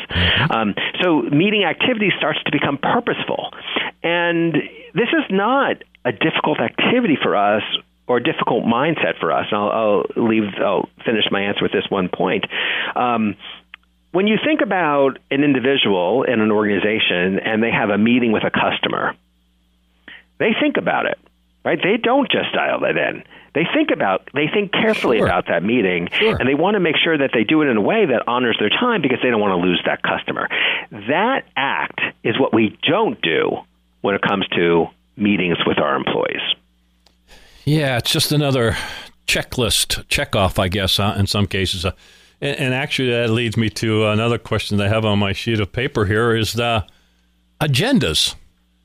Um, 0.49 0.75
so 1.01 1.21
meeting 1.21 1.63
activity 1.63 2.11
starts 2.17 2.39
to 2.43 2.51
become 2.51 2.77
purposeful. 2.77 3.51
And 4.03 4.53
this 4.93 5.09
is 5.09 5.23
not 5.29 5.77
a 6.05 6.11
difficult 6.11 6.59
activity 6.59 7.17
for 7.21 7.35
us 7.35 7.63
or 8.07 8.17
a 8.17 8.23
difficult 8.23 8.63
mindset 8.63 9.19
for 9.19 9.31
us. 9.31 9.47
And 9.51 9.59
I'll, 9.59 9.69
I'll 10.15 10.27
leave. 10.27 10.43
I'll 10.63 10.87
finish 11.03 11.25
my 11.31 11.41
answer 11.41 11.63
with 11.63 11.71
this 11.71 11.85
one 11.89 12.07
point. 12.09 12.45
Um, 12.95 13.35
when 14.11 14.27
you 14.27 14.37
think 14.45 14.61
about 14.61 15.17
an 15.31 15.43
individual 15.43 16.23
in 16.23 16.39
an 16.39 16.51
organization 16.51 17.39
and 17.39 17.61
they 17.61 17.71
have 17.71 17.89
a 17.89 17.97
meeting 17.97 18.31
with 18.31 18.43
a 18.45 18.51
customer, 18.51 19.13
they 20.37 20.51
think 20.59 20.77
about 20.77 21.05
it, 21.07 21.17
right? 21.65 21.79
They 21.81 21.97
don't 21.97 22.31
just 22.31 22.53
dial 22.53 22.79
that 22.81 22.95
in. 22.95 23.23
They 23.53 23.65
think 23.73 23.89
about, 23.91 24.29
they 24.33 24.47
think 24.53 24.71
carefully 24.73 25.17
Sure. 25.17 25.27
about 25.27 25.47
that 25.47 25.63
meeting, 25.63 26.09
Sure. 26.11 26.35
and 26.37 26.47
they 26.47 26.55
want 26.55 26.75
to 26.75 26.79
make 26.81 26.97
sure 26.97 27.17
that 27.17 27.31
they 27.33 27.43
do 27.45 27.61
it 27.61 27.67
in 27.67 27.77
a 27.77 27.81
way 27.81 28.05
that 28.05 28.23
honors 28.27 28.57
their 28.59 28.69
time 28.69 29.01
because 29.01 29.19
they 29.23 29.29
don't 29.29 29.39
want 29.39 29.51
to 29.59 29.65
lose 29.67 29.81
that 29.85 30.01
customer. 30.03 30.49
That 30.91 31.45
act 31.55 31.99
is 32.23 32.37
what 32.39 32.53
we 32.53 32.77
don't 32.83 33.19
do 33.21 33.59
when 34.01 34.13
it 34.15 34.21
comes 34.21 34.45
to 34.49 34.87
meetings 35.17 35.57
with 35.65 35.79
our 35.79 35.95
employees. 35.95 36.41
Yeah, 37.65 37.97
it's 37.97 38.11
just 38.11 38.31
another 38.31 38.77
checklist, 39.27 40.07
check 40.07 40.35
off, 40.35 40.59
I 40.59 40.67
guess, 40.67 40.99
uh, 40.99 41.15
in 41.17 41.27
some 41.27 41.47
cases. 41.47 41.85
Uh, 41.85 41.91
and, 42.41 42.57
and 42.57 42.73
actually, 42.73 43.11
that 43.11 43.29
leads 43.29 43.57
me 43.57 43.69
to 43.71 44.05
another 44.07 44.37
question 44.37 44.77
that 44.77 44.85
I 44.85 44.89
have 44.89 45.05
on 45.05 45.19
my 45.19 45.33
sheet 45.33 45.59
of 45.59 45.71
paper 45.71 46.05
here: 46.05 46.35
is 46.35 46.53
the 46.53 46.85
agendas. 47.59 48.35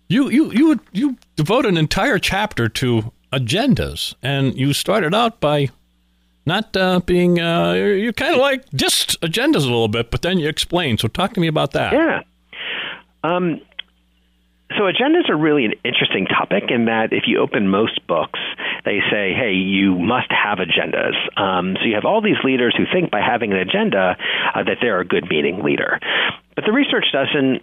You 0.08 0.30
you 0.30 0.50
you 0.52 0.80
you 0.92 1.16
devote 1.36 1.66
an 1.66 1.76
entire 1.76 2.18
chapter 2.18 2.68
to 2.68 3.12
agendas, 3.32 4.14
and 4.22 4.56
you 4.56 4.72
started 4.72 5.14
out 5.14 5.40
by 5.40 5.68
not 6.46 6.76
uh, 6.76 7.00
being 7.00 7.38
uh, 7.38 7.72
you're, 7.72 7.96
you're 7.96 8.12
kind 8.12 8.34
of 8.34 8.40
like 8.40 8.64
just 8.72 9.20
agendas 9.20 9.62
a 9.62 9.70
little 9.70 9.88
bit, 9.88 10.10
but 10.10 10.22
then 10.22 10.38
you 10.38 10.48
explain. 10.48 10.98
So 10.98 11.08
talk 11.08 11.34
to 11.34 11.40
me 11.40 11.48
about 11.48 11.72
that. 11.72 11.92
Yeah. 11.92 12.22
Um, 13.22 13.60
so 14.76 14.84
agendas 14.84 15.28
are 15.28 15.36
really 15.36 15.64
an 15.64 15.74
interesting 15.84 16.26
topic 16.26 16.70
in 16.70 16.86
that 16.86 17.12
if 17.12 17.24
you 17.26 17.40
open 17.40 17.68
most 17.68 18.06
books, 18.06 18.38
they 18.84 19.00
say, 19.10 19.32
"Hey, 19.32 19.52
you 19.52 19.98
must 19.98 20.30
have 20.30 20.58
agendas." 20.58 21.14
Um, 21.36 21.76
so 21.76 21.84
you 21.86 21.94
have 21.94 22.04
all 22.04 22.20
these 22.20 22.42
leaders 22.44 22.74
who 22.76 22.84
think 22.92 23.10
by 23.10 23.20
having 23.20 23.52
an 23.52 23.58
agenda 23.58 24.16
uh, 24.54 24.62
that 24.62 24.78
they're 24.80 25.00
a 25.00 25.04
good 25.04 25.28
meeting 25.28 25.62
leader, 25.62 25.98
but 26.54 26.64
the 26.64 26.72
research 26.72 27.06
doesn't 27.12 27.62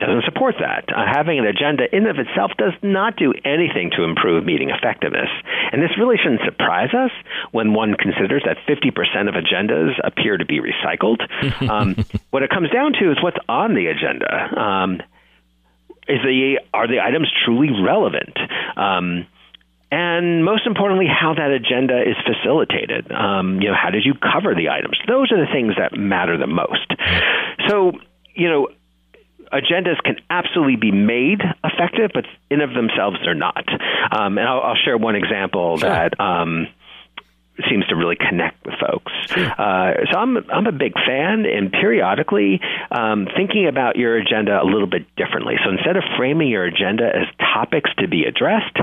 doesn't 0.00 0.24
support 0.24 0.54
that. 0.60 0.84
Uh, 0.94 1.04
having 1.10 1.38
an 1.38 1.46
agenda 1.46 1.84
in 1.90 2.06
of 2.06 2.18
itself 2.18 2.52
does 2.56 2.72
not 2.82 3.16
do 3.16 3.34
anything 3.44 3.90
to 3.96 4.04
improve 4.04 4.44
meeting 4.44 4.70
effectiveness. 4.70 5.28
And 5.72 5.82
this 5.82 5.90
really 5.98 6.16
shouldn't 6.16 6.42
surprise 6.44 6.94
us 6.94 7.10
when 7.50 7.74
one 7.74 7.94
considers 7.94 8.44
that 8.46 8.58
50% 8.68 8.94
of 9.28 9.34
agendas 9.34 9.98
appear 10.04 10.36
to 10.36 10.44
be 10.44 10.60
recycled. 10.60 11.18
Um, 11.68 11.96
what 12.30 12.42
it 12.42 12.50
comes 12.50 12.70
down 12.70 12.92
to 12.94 13.10
is 13.10 13.22
what's 13.22 13.36
on 13.48 13.74
the 13.74 13.86
agenda. 13.86 14.58
Um, 14.58 15.02
is 16.08 16.18
the 16.22 16.60
are 16.72 16.88
the 16.88 17.00
items 17.00 17.30
truly 17.44 17.70
relevant? 17.82 18.36
Um, 18.76 19.26
and 19.90 20.44
most 20.44 20.66
importantly, 20.66 21.06
how 21.08 21.34
that 21.34 21.50
agenda 21.50 22.00
is 22.02 22.16
facilitated. 22.24 23.10
Um, 23.10 23.60
you 23.60 23.68
know, 23.68 23.76
how 23.80 23.90
did 23.90 24.04
you 24.04 24.14
cover 24.14 24.54
the 24.54 24.68
items? 24.68 24.98
Those 25.06 25.32
are 25.32 25.40
the 25.40 25.50
things 25.50 25.74
that 25.78 25.96
matter 25.98 26.36
the 26.36 26.46
most. 26.46 26.92
So, 27.68 27.92
you 28.34 28.48
know, 28.50 28.68
agendas 29.50 29.96
can 30.04 30.16
absolutely 30.28 30.76
be 30.76 30.92
made 30.92 31.40
effective, 31.64 32.10
but 32.12 32.24
in 32.50 32.60
of 32.60 32.74
themselves 32.74 33.16
they're 33.24 33.34
not. 33.34 33.64
Um, 34.12 34.36
and 34.36 34.46
I'll, 34.46 34.60
I'll 34.60 34.80
share 34.84 34.98
one 34.98 35.16
example 35.16 35.78
that. 35.78 36.20
Um, 36.20 36.68
seems 37.68 37.86
to 37.86 37.96
really 37.96 38.16
connect 38.16 38.64
with 38.64 38.74
folks. 38.78 39.12
Uh, 39.58 39.94
so 40.10 40.18
I'm 40.18 40.36
I'm 40.50 40.66
a 40.66 40.72
big 40.72 40.94
fan, 40.94 41.44
and 41.46 41.72
periodically 41.72 42.60
um, 42.90 43.26
thinking 43.36 43.66
about 43.66 43.96
your 43.96 44.16
agenda 44.16 44.62
a 44.62 44.64
little 44.64 44.86
bit 44.86 45.04
differently. 45.16 45.56
So 45.64 45.70
instead 45.70 45.96
of 45.96 46.04
framing 46.16 46.48
your 46.48 46.64
agenda 46.64 47.04
as 47.04 47.26
topics 47.38 47.90
to 47.98 48.08
be 48.08 48.24
addressed, 48.24 48.76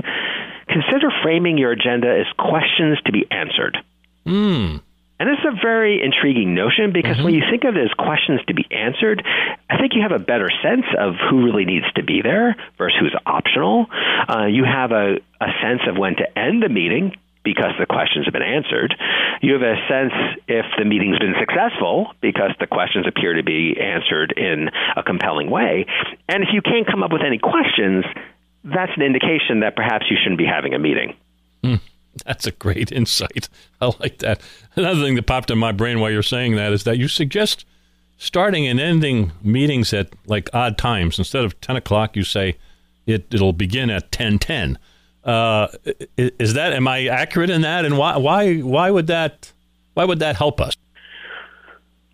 consider 0.68 1.10
framing 1.22 1.58
your 1.58 1.72
agenda 1.72 2.08
as 2.08 2.26
questions 2.36 2.98
to 3.06 3.12
be 3.12 3.26
answered. 3.30 3.78
Mm. 4.26 4.80
And 5.18 5.30
it's 5.30 5.42
a 5.46 5.56
very 5.62 6.02
intriguing 6.02 6.54
notion 6.54 6.92
because 6.92 7.22
when 7.22 7.32
you 7.32 7.42
think 7.50 7.64
of 7.64 7.74
it 7.74 7.82
as 7.82 7.92
questions 7.94 8.40
to 8.48 8.54
be 8.54 8.66
answered, 8.70 9.24
I 9.70 9.78
think 9.78 9.94
you 9.94 10.02
have 10.02 10.12
a 10.12 10.22
better 10.22 10.50
sense 10.62 10.84
of 10.98 11.14
who 11.30 11.42
really 11.44 11.64
needs 11.64 11.90
to 11.94 12.02
be 12.02 12.20
there 12.20 12.54
versus 12.76 12.98
who's 13.00 13.16
optional. 13.24 13.86
Uh, 14.28 14.44
you 14.44 14.64
have 14.64 14.92
a, 14.92 15.16
a 15.40 15.48
sense 15.62 15.80
of 15.88 15.96
when 15.96 16.16
to 16.16 16.38
end 16.38 16.62
the 16.62 16.68
meeting 16.68 17.16
because 17.46 17.70
the 17.78 17.86
questions 17.86 18.26
have 18.26 18.34
been 18.34 18.42
answered. 18.42 18.92
You 19.40 19.52
have 19.52 19.62
a 19.62 19.76
sense 19.86 20.12
if 20.48 20.66
the 20.76 20.84
meeting's 20.84 21.18
been 21.20 21.36
successful 21.38 22.10
because 22.20 22.50
the 22.58 22.66
questions 22.66 23.06
appear 23.06 23.34
to 23.34 23.44
be 23.44 23.78
answered 23.80 24.34
in 24.36 24.68
a 24.96 25.04
compelling 25.04 25.48
way. 25.48 25.86
And 26.28 26.42
if 26.42 26.48
you 26.52 26.60
can't 26.60 26.86
come 26.86 27.04
up 27.04 27.12
with 27.12 27.22
any 27.22 27.38
questions, 27.38 28.04
that's 28.64 28.90
an 28.96 29.02
indication 29.02 29.60
that 29.60 29.76
perhaps 29.76 30.06
you 30.10 30.16
shouldn't 30.20 30.38
be 30.38 30.44
having 30.44 30.74
a 30.74 30.78
meeting. 30.80 31.14
Hmm. 31.62 31.76
That's 32.24 32.46
a 32.46 32.50
great 32.50 32.90
insight. 32.90 33.48
I 33.80 33.92
like 34.00 34.18
that. 34.18 34.40
Another 34.74 35.02
thing 35.02 35.14
that 35.14 35.26
popped 35.26 35.52
in 35.52 35.58
my 35.58 35.70
brain 35.70 36.00
while 36.00 36.10
you're 36.10 36.22
saying 36.22 36.56
that 36.56 36.72
is 36.72 36.82
that 36.82 36.98
you 36.98 37.06
suggest 37.06 37.64
starting 38.18 38.66
and 38.66 38.80
ending 38.80 39.30
meetings 39.40 39.92
at 39.92 40.08
like 40.26 40.50
odd 40.52 40.76
times. 40.78 41.16
Instead 41.16 41.44
of 41.44 41.60
10 41.60 41.76
o'clock, 41.76 42.16
you 42.16 42.24
say 42.24 42.56
it, 43.06 43.32
it'll 43.32 43.52
begin 43.52 43.88
at 43.88 44.04
1010. 44.04 44.78
Uh, 45.26 45.68
is 46.16 46.54
that, 46.54 46.72
am 46.72 46.86
I 46.86 47.06
accurate 47.08 47.50
in 47.50 47.62
that? 47.62 47.84
And 47.84 47.98
why, 47.98 48.16
why, 48.16 48.58
why 48.58 48.90
would 48.90 49.08
that, 49.08 49.52
why 49.94 50.04
would 50.04 50.20
that 50.20 50.36
help 50.36 50.60
us? 50.60 50.76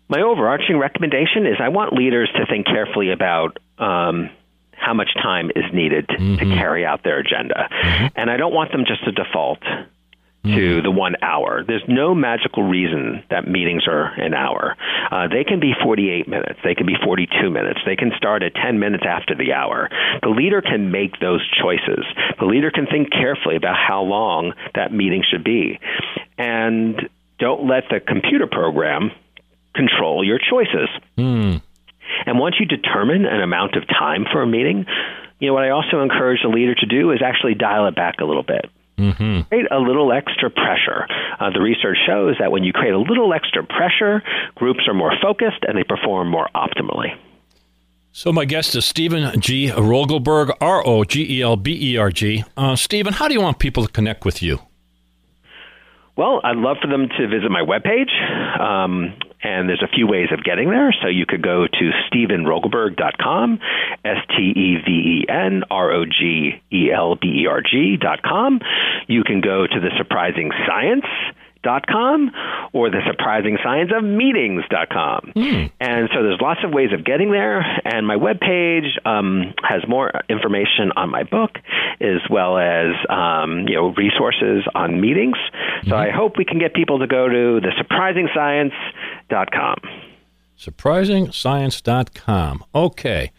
My 0.09 0.21
overarching 0.21 0.77
recommendation 0.77 1.45
is 1.45 1.57
I 1.59 1.69
want 1.69 1.93
leaders 1.93 2.29
to 2.35 2.45
think 2.45 2.65
carefully 2.65 3.11
about 3.11 3.59
um, 3.77 4.29
how 4.71 4.93
much 4.93 5.13
time 5.13 5.51
is 5.55 5.63
needed 5.73 6.07
to 6.09 6.45
carry 6.55 6.85
out 6.85 7.03
their 7.03 7.19
agenda. 7.19 7.69
And 8.15 8.29
I 8.29 8.37
don't 8.37 8.53
want 8.53 8.71
them 8.71 8.83
just 8.85 9.03
to 9.05 9.11
default 9.11 9.59
to 10.43 10.81
the 10.81 10.91
one 10.91 11.15
hour. 11.21 11.63
There's 11.65 11.83
no 11.87 12.13
magical 12.13 12.63
reason 12.63 13.23
that 13.29 13.47
meetings 13.47 13.83
are 13.87 14.13
an 14.19 14.33
hour. 14.33 14.75
Uh, 15.09 15.27
they 15.29 15.43
can 15.45 15.59
be 15.61 15.71
48 15.81 16.27
minutes. 16.27 16.59
They 16.63 16.75
can 16.75 16.85
be 16.85 16.95
42 17.03 17.49
minutes. 17.49 17.79
They 17.85 17.95
can 17.95 18.11
start 18.17 18.43
at 18.43 18.53
10 18.53 18.77
minutes 18.77 19.05
after 19.07 19.35
the 19.35 19.53
hour. 19.53 19.89
The 20.21 20.29
leader 20.29 20.61
can 20.61 20.91
make 20.91 21.19
those 21.19 21.41
choices. 21.61 22.05
The 22.39 22.45
leader 22.45 22.71
can 22.71 22.87
think 22.87 23.11
carefully 23.11 23.55
about 23.55 23.77
how 23.77 24.01
long 24.03 24.53
that 24.75 24.91
meeting 24.91 25.23
should 25.29 25.43
be. 25.45 25.79
And 26.37 27.09
don't 27.39 27.67
let 27.67 27.83
the 27.89 27.99
computer 27.99 28.47
program 28.47 29.11
control 29.73 30.25
your 30.25 30.39
choices. 30.39 30.89
And 32.25 32.37
once 32.37 32.55
you 32.59 32.65
determine 32.65 33.25
an 33.25 33.41
amount 33.41 33.75
of 33.75 33.87
time 33.87 34.25
for 34.31 34.41
a 34.41 34.47
meeting, 34.47 34.85
you 35.39 35.47
know 35.47 35.53
what 35.53 35.63
I 35.63 35.69
also 35.69 36.01
encourage 36.01 36.41
the 36.41 36.49
leader 36.49 36.75
to 36.75 36.85
do 36.85 37.11
is 37.11 37.21
actually 37.25 37.55
dial 37.55 37.87
it 37.87 37.95
back 37.95 38.15
a 38.19 38.25
little 38.25 38.43
bit. 38.43 38.69
Create 38.95 39.67
a 39.71 39.79
little 39.79 40.11
extra 40.11 40.49
pressure. 40.49 41.07
Uh, 41.39 41.49
the 41.51 41.61
research 41.61 41.97
shows 42.05 42.35
that 42.39 42.51
when 42.51 42.63
you 42.63 42.71
create 42.73 42.93
a 42.93 42.99
little 42.99 43.33
extra 43.33 43.63
pressure, 43.63 44.21
groups 44.55 44.87
are 44.87 44.93
more 44.93 45.13
focused 45.21 45.63
and 45.67 45.77
they 45.77 45.83
perform 45.83 46.29
more 46.29 46.47
optimally. 46.55 47.17
So 48.11 48.31
my 48.31 48.45
guest 48.45 48.75
is 48.75 48.85
Steven 48.85 49.39
G. 49.41 49.69
Rogelberg, 49.69 50.55
R 50.61 50.85
O 50.85 51.03
G 51.03 51.39
E 51.39 51.41
L 51.41 51.55
B 51.55 51.93
E 51.93 51.97
R 51.97 52.11
G. 52.11 52.43
Uh, 52.55 52.75
Steven, 52.75 53.13
how 53.13 53.27
do 53.27 53.33
you 53.33 53.41
want 53.41 53.57
people 53.57 53.83
to 53.85 53.91
connect 53.91 54.23
with 54.23 54.43
you? 54.43 54.59
Well, 56.15 56.41
I'd 56.43 56.57
love 56.57 56.77
for 56.79 56.87
them 56.87 57.09
to 57.09 57.27
visit 57.27 57.49
my 57.49 57.61
webpage, 57.61 58.13
um, 58.61 59.15
and 59.41 59.67
there's 59.67 59.81
a 59.81 59.87
few 59.87 60.05
ways 60.05 60.27
of 60.31 60.43
getting 60.43 60.69
there. 60.69 60.93
So 61.01 61.07
you 61.07 61.25
could 61.25 61.41
go 61.41 61.65
to 61.65 61.91
stevenrogelberg.com, 62.07 63.59
S 64.05 64.17
T 64.29 64.53
E 64.55 64.77
V 64.85 64.91
E 64.91 65.25
N 65.27 65.63
R 65.71 65.91
O 65.91 66.05
G 66.05 66.61
E 66.71 66.91
L 66.91 67.15
B 67.15 67.43
E 67.43 67.47
R 67.47 67.61
G.com. 67.63 68.59
You 69.07 69.23
can 69.23 69.41
go 69.41 69.65
to 69.65 69.79
the 69.79 69.89
surprising 69.97 70.51
science 70.67 71.05
dot 71.63 71.87
com 71.87 72.31
or 72.73 72.89
the 72.89 73.01
surprising 73.09 73.57
science 73.63 73.91
of 73.95 74.03
meetings.com. 74.03 75.31
And 75.79 76.09
so 76.13 76.23
there's 76.23 76.39
lots 76.41 76.59
of 76.63 76.71
ways 76.71 76.91
of 76.93 77.03
getting 77.05 77.31
there. 77.31 77.63
And 77.85 78.05
my 78.05 78.15
webpage 78.15 78.87
um, 79.05 79.53
has 79.63 79.81
more 79.87 80.11
information 80.29 80.91
on 80.95 81.09
my 81.09 81.23
book 81.23 81.51
as 82.01 82.19
well 82.29 82.57
as 82.57 82.93
um, 83.09 83.65
you 83.67 83.75
know 83.75 83.93
resources 83.95 84.63
on 84.75 84.99
meetings. 85.01 85.37
So 85.87 85.95
I 85.95 86.09
hope 86.11 86.37
we 86.37 86.45
can 86.45 86.59
get 86.59 86.73
people 86.73 86.99
to 86.99 87.07
go 87.07 87.27
to 87.27 87.59
the 87.61 87.71
surprising 87.77 88.27
science.com. 88.33 89.77
surprisingscience.com. 90.57 92.65
Okay. 92.75 93.31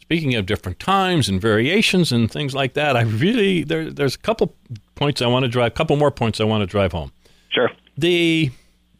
Speaking 0.00 0.34
of 0.36 0.46
different 0.46 0.78
times 0.78 1.28
and 1.28 1.40
variations 1.40 2.12
and 2.12 2.30
things 2.30 2.54
like 2.54 2.74
that, 2.74 2.96
I 2.96 3.02
really 3.02 3.64
there, 3.64 3.90
there's 3.90 4.14
a 4.14 4.18
couple 4.18 4.54
points 4.94 5.20
I 5.20 5.26
want 5.26 5.42
to 5.44 5.48
drive, 5.48 5.72
a 5.72 5.74
couple 5.74 5.96
more 5.96 6.12
points 6.12 6.40
I 6.40 6.44
want 6.44 6.62
to 6.62 6.66
drive 6.66 6.92
home. 6.92 7.10
Sure. 7.50 7.70
The 7.96 8.50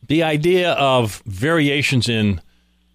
the 0.09 0.23
idea 0.23 0.73
of 0.73 1.23
variations 1.27 2.09
in 2.09 2.41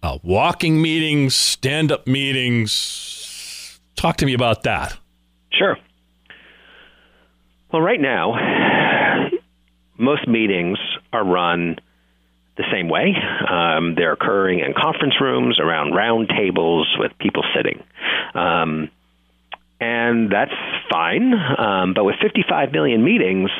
uh, 0.02 0.18
walking 0.22 0.80
meetings, 0.80 1.34
stand 1.34 1.92
up 1.92 2.06
meetings. 2.06 3.78
Talk 3.96 4.16
to 4.16 4.26
me 4.26 4.34
about 4.34 4.64
that. 4.64 4.96
Sure. 5.52 5.76
Well, 7.72 7.82
right 7.82 8.00
now, 8.00 8.34
most 9.96 10.26
meetings 10.26 10.78
are 11.12 11.24
run 11.24 11.76
the 12.56 12.64
same 12.70 12.88
way. 12.88 13.14
Um, 13.48 13.94
they're 13.94 14.12
occurring 14.12 14.60
in 14.60 14.74
conference 14.74 15.14
rooms, 15.20 15.58
around 15.58 15.92
round 15.92 16.28
tables 16.28 16.94
with 16.98 17.12
people 17.18 17.42
sitting. 17.56 17.82
Um, 18.34 18.90
and 19.80 20.30
that's 20.30 20.52
fine. 20.90 21.32
Um, 21.34 21.94
but 21.94 22.04
with 22.04 22.16
55 22.20 22.72
million 22.72 23.02
meetings, 23.02 23.50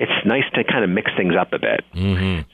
it's 0.00 0.26
nice 0.26 0.44
to 0.54 0.64
kind 0.64 0.82
of 0.82 0.90
mix 0.90 1.10
things 1.16 1.34
up 1.38 1.52
a 1.52 1.58
bit. 1.58 1.84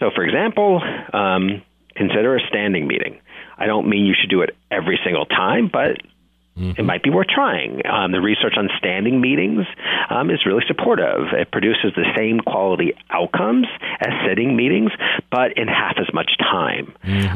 So, 0.01 0.11
for 0.15 0.25
example, 0.25 0.83
um, 1.13 1.63
consider 1.95 2.37
a 2.37 2.41
standing 2.49 2.87
meeting. 2.87 3.21
I 3.57 3.67
don't 3.67 3.89
mean 3.89 4.05
you 4.05 4.15
should 4.21 4.29
do 4.31 4.43
it 4.43 4.51
every 4.71 4.99
single 5.05 5.25
time, 5.25 5.71
but 5.73 5.97
it 6.79 6.85
might 6.85 7.03
be 7.03 7.11
worth 7.11 7.29
trying. 7.29 7.85
Um, 7.87 8.13
the 8.13 8.21
research 8.21 8.55
on 8.57 8.69
standing 8.79 9.21
meetings 9.21 9.67
um, 10.09 10.31
is 10.31 10.45
really 10.47 10.65
supportive. 10.67 11.33
It 11.33 11.51
produces 11.51 11.93
the 11.95 12.07
same 12.17 12.41
quality 12.41 12.95
outcomes 13.11 13.67
as 14.01 14.13
sitting 14.27 14.57
meetings, 14.57 14.91
but 15.31 15.57
in 15.59 15.69
half 15.69 15.97
as 15.99 16.13
much 16.15 16.31
time. 16.39 16.95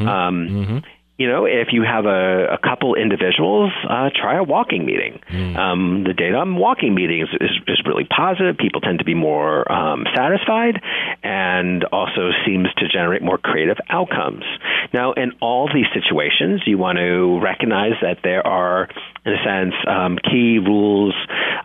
Um, 0.09 0.83
You 1.21 1.27
know, 1.27 1.45
if 1.45 1.67
you 1.71 1.83
have 1.83 2.05
a, 2.07 2.57
a 2.57 2.57
couple 2.57 2.95
individuals, 2.95 3.71
uh, 3.87 4.09
try 4.19 4.37
a 4.37 4.43
walking 4.43 4.87
meeting. 4.87 5.19
Um, 5.55 6.03
the 6.03 6.13
data 6.13 6.37
on 6.37 6.55
walking 6.55 6.95
meetings 6.95 7.29
is, 7.39 7.51
is 7.67 7.79
really 7.85 8.05
positive. 8.05 8.57
People 8.57 8.81
tend 8.81 8.97
to 8.97 9.05
be 9.05 9.13
more 9.13 9.71
um, 9.71 10.05
satisfied 10.15 10.81
and 11.21 11.83
also 11.91 12.31
seems 12.43 12.69
to 12.77 12.87
generate 12.87 13.21
more 13.21 13.37
creative 13.37 13.77
outcomes. 13.89 14.45
Now, 14.93 15.13
in 15.13 15.33
all 15.41 15.69
these 15.71 15.85
situations, 15.93 16.63
you 16.65 16.79
want 16.79 16.97
to 16.97 17.39
recognize 17.39 17.93
that 18.01 18.17
there 18.23 18.41
are, 18.47 18.89
in 19.23 19.33
a 19.33 19.43
sense, 19.45 19.75
um, 19.87 20.17
key 20.17 20.57
rules 20.57 21.13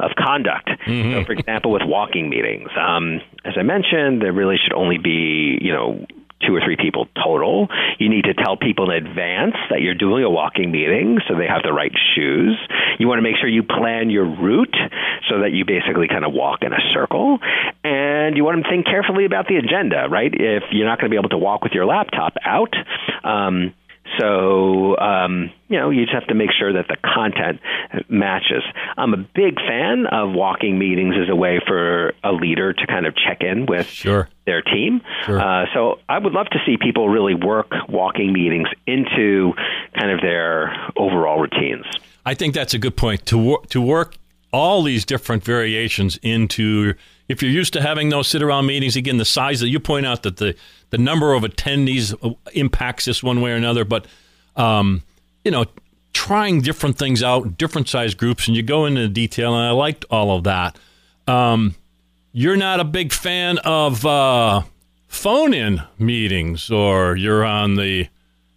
of 0.01 0.11
conduct. 0.19 0.69
So, 1.15 1.25
for 1.25 1.33
example, 1.33 1.71
with 1.73 1.83
walking 1.87 2.29
meetings, 2.29 2.69
um, 2.79 3.23
as 3.47 3.55
I 3.57 3.63
mentioned, 3.63 4.21
there 4.21 4.35
really 4.35 4.57
should 4.63 4.75
only 4.75 4.99
be, 4.99 5.57
you 5.63 5.73
know, 5.73 6.05
two 6.47 6.55
or 6.55 6.61
three 6.61 6.77
people 6.77 7.07
total. 7.23 7.69
You 7.99 8.09
need 8.09 8.25
to 8.25 8.35
tell 8.35 8.57
people 8.57 8.91
in 8.91 9.07
advance 9.07 9.57
that 9.71 9.81
you're 9.81 9.95
doing 9.95 10.25
a 10.25 10.31
walking 10.31 10.71
meeting 10.71 11.19
so 11.29 11.35
they 11.37 11.47
have 11.47 11.63
the 11.63 11.73
right 11.73 11.93
shoes. 12.15 12.57
You 12.99 13.09
want 13.09 13.19
to 13.19 13.23
make 13.23 13.37
sure 13.37 13.49
you 13.49 13.63
plan 13.63 14.11
your 14.11 14.25
route 14.25 14.77
so 15.29 15.41
that 15.41 15.53
you 15.53 15.65
basically 15.65 16.09
kind 16.09 16.25
of 16.25 16.33
walk 16.33 16.63
in 16.63 16.73
a 16.73 16.81
circle. 16.93 17.39
And 17.85 18.37
you 18.37 18.45
want 18.45 18.63
to 18.63 18.69
think 18.69 18.87
carefully 18.87 19.25
about 19.25 19.49
the 19.49 19.57
agenda, 19.57 20.07
right? 20.11 20.33
If 20.33 20.65
you're 20.73 20.87
not 20.87 20.99
going 20.99 21.11
to 21.11 21.15
be 21.15 21.19
able 21.19 21.31
to 21.31 21.39
walk 21.39 21.63
with 21.63 21.73
your 21.73 21.87
laptop 21.87 22.35
out, 22.45 22.75
um, 23.25 23.75
so, 24.19 24.97
um, 24.99 25.51
you 25.69 25.79
know, 25.79 25.91
you 25.91 26.03
just 26.05 26.15
have 26.15 26.27
to 26.29 26.35
make 26.35 26.51
sure 26.59 26.73
that 26.73 26.87
the 26.89 26.97
content 27.03 27.61
matches. 28.09 28.63
I'm 28.97 29.13
a 29.15 29.17
big 29.17 29.57
fan 29.61 30.07
of 30.07 30.33
walking 30.33 30.79
meetings 30.79 31.15
as 31.21 31.29
a 31.29 31.35
way 31.37 31.61
for 31.67 32.13
a 32.25 32.33
leader 32.33 32.73
to 32.73 32.87
kind 32.87 33.07
of 33.07 33.15
check 33.17 33.41
in 33.41 33.67
with 33.67 33.87
Sure. 33.89 34.29
their 34.47 34.63
team. 34.63 35.01
Sure. 35.25 35.41
Uh, 35.41 35.67
so 35.75 35.99
I 36.09 36.19
would 36.19 36.33
love 36.33 36.47
to 36.51 36.59
see 36.65 36.77
people 36.77 37.09
really 37.09 37.35
work 37.35 37.71
walking 37.89 38.33
meetings 38.33 38.69
into 38.87 39.53
kind 39.99 40.11
of 40.11 40.21
their 40.21 40.75
overall 40.97 41.41
routines. 41.41 41.85
I 42.25 42.35
think 42.35 42.55
that's 42.55 42.75
a 42.75 42.79
good 42.79 42.97
point 42.97 43.27
to 43.27 43.39
wor- 43.39 43.63
to 43.71 43.81
work 43.81 44.17
all 44.53 44.83
these 44.83 45.05
different 45.05 45.45
variations 45.45 46.19
into. 46.23 46.95
If 47.29 47.43
you're 47.43 47.51
used 47.51 47.73
to 47.73 47.83
having 47.83 48.09
those 48.09 48.29
sit 48.29 48.43
around 48.43 48.67
meetings, 48.67 48.97
again, 48.97 49.17
the 49.17 49.25
size 49.25 49.61
that 49.61 49.69
you 49.69 49.81
point 49.81 50.07
out 50.07 50.23
that 50.23 50.37
the 50.37 50.55
the 50.91 50.99
number 50.99 51.35
of 51.35 51.43
attendees 51.43 52.15
uh, 52.23 52.35
impacts 52.53 53.05
this 53.05 53.23
one 53.23 53.41
way 53.41 53.53
or 53.53 53.57
another, 53.57 53.85
but 53.85 54.07
um, 54.55 55.03
you 55.45 55.51
know, 55.51 55.67
trying 56.13 56.61
different 56.61 56.97
things 56.99 57.23
out, 57.23 57.59
different 57.59 57.89
size 57.89 58.15
groups, 58.15 58.47
and 58.47 58.57
you 58.57 58.63
go 58.63 58.87
into 58.87 59.09
detail, 59.09 59.55
and 59.55 59.67
I 59.67 59.71
liked 59.71 60.05
all 60.11 60.37
of 60.37 60.45
that. 60.45 60.79
Um, 61.27 61.75
you're 62.33 62.57
not 62.57 62.81
a 62.81 62.85
big 62.85 63.13
fan 63.13 63.59
of 63.59 64.07
uh, 64.07 64.63
phone-in 65.09 65.83
meetings, 65.99 66.71
or 66.71 67.17
you're 67.17 67.45
on 67.45 67.75
the 67.75 68.09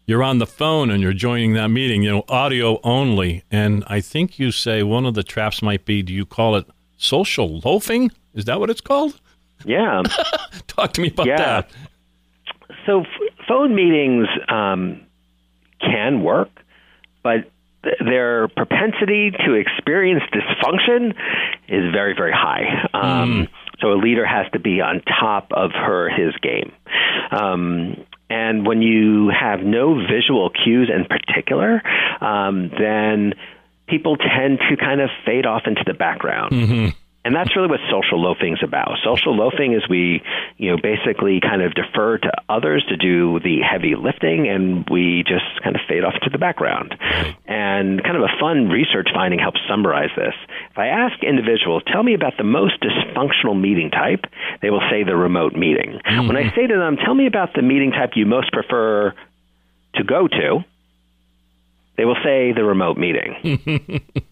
you're 0.09 0.23
on 0.23 0.39
the 0.39 0.47
phone 0.47 0.89
and 0.89 1.03
you're 1.03 1.13
joining 1.13 1.53
that 1.53 1.67
meeting, 1.67 2.01
you 2.01 2.09
know, 2.09 2.25
audio 2.27 2.79
only. 2.83 3.43
And 3.51 3.83
I 3.85 4.01
think 4.01 4.39
you 4.39 4.51
say 4.51 4.81
one 4.81 5.05
of 5.05 5.13
the 5.13 5.21
traps 5.21 5.61
might 5.61 5.85
be 5.85 6.01
do 6.01 6.11
you 6.11 6.25
call 6.25 6.55
it 6.55 6.65
social 6.97 7.59
loafing? 7.63 8.11
Is 8.33 8.45
that 8.45 8.59
what 8.59 8.69
it's 8.69 8.81
called? 8.81 9.19
Yeah. 9.65 10.03
Talk 10.67 10.93
to 10.93 11.01
me 11.01 11.09
about 11.09 11.25
Yeah. 11.27 11.37
that. 11.37 11.69
so 12.85 13.01
f- 13.01 13.07
phone 13.47 13.75
meetings 13.75 14.27
um, 14.47 15.01
can 15.81 16.23
work, 16.23 16.49
but 17.23 17.49
th- 17.83 17.95
their 17.99 18.47
propensity 18.49 19.31
to 19.31 19.53
experience 19.53 20.23
dysfunction 20.33 21.11
is 21.67 21.91
very, 21.91 22.13
very 22.15 22.31
high. 22.33 22.87
Um, 22.93 23.47
So 23.81 23.93
a 23.93 23.95
leader 23.95 24.25
has 24.25 24.45
to 24.51 24.59
be 24.59 24.81
on 24.81 25.01
top 25.01 25.51
of 25.53 25.71
her 25.71 26.09
his 26.09 26.35
game. 26.41 26.73
Um, 27.31 27.95
and 28.29 28.67
when 28.67 28.81
you 28.81 29.29
have 29.29 29.61
no 29.61 29.95
visual 29.95 30.49
cues 30.49 30.89
in 30.93 31.05
particular, 31.05 31.81
um, 32.21 32.69
then 32.77 33.33
people 33.87 34.17
tend 34.17 34.59
to 34.69 34.75
kind 34.75 34.99
of 34.99 35.09
fade 35.25 35.45
off 35.45 35.61
into 35.65 35.81
the 35.87 35.93
background. 35.93 36.51
And 37.25 37.35
that's 37.35 37.53
really 37.55 37.67
what 37.67 37.81
social 37.91 38.21
loafing 38.21 38.53
is 38.53 38.63
about. 38.63 38.97
Social 39.03 39.35
loafing 39.35 39.73
is 39.73 39.83
we, 39.89 40.23
you 40.57 40.71
know, 40.71 40.77
basically 40.81 41.41
kind 41.41 41.61
of 41.61 41.73
defer 41.73 42.17
to 42.17 42.31
others 42.47 42.85
to 42.87 42.95
do 42.95 43.39
the 43.39 43.59
heavy 43.59 43.95
lifting, 43.95 44.47
and 44.47 44.87
we 44.89 45.23
just 45.27 45.61
kind 45.61 45.75
of 45.75 45.81
fade 45.87 46.05
off 46.05 46.13
to 46.23 46.29
the 46.29 46.37
background. 46.37 46.95
And 47.45 48.01
kind 48.01 48.15
of 48.15 48.23
a 48.23 48.39
fun 48.39 48.69
research 48.69 49.09
finding 49.13 49.39
helps 49.39 49.59
summarize 49.67 50.11
this. 50.15 50.33
If 50.71 50.77
I 50.77 50.87
ask 50.87 51.21
individuals, 51.21 51.83
tell 51.87 52.03
me 52.03 52.13
about 52.13 52.37
the 52.37 52.45
most 52.45 52.81
dysfunctional 52.81 53.59
meeting 53.59 53.91
type, 53.91 54.25
they 54.61 54.69
will 54.69 54.83
say 54.89 55.03
the 55.03 55.15
remote 55.17 55.53
meeting. 55.53 55.99
When 56.05 56.37
I 56.37 56.43
mm-hmm. 56.43 56.55
say 56.55 56.67
to 56.67 56.75
them, 56.77 56.95
tell 56.95 57.13
me 57.13 57.27
about 57.27 57.53
the 57.53 57.61
meeting 57.61 57.91
type 57.91 58.11
you 58.15 58.25
most 58.25 58.51
prefer 58.53 59.13
to 59.95 60.03
go 60.03 60.27
to, 60.27 60.63
they 61.97 62.05
will 62.05 62.17
say 62.23 62.53
the 62.53 62.63
remote 62.63 62.97
meeting. 62.97 64.01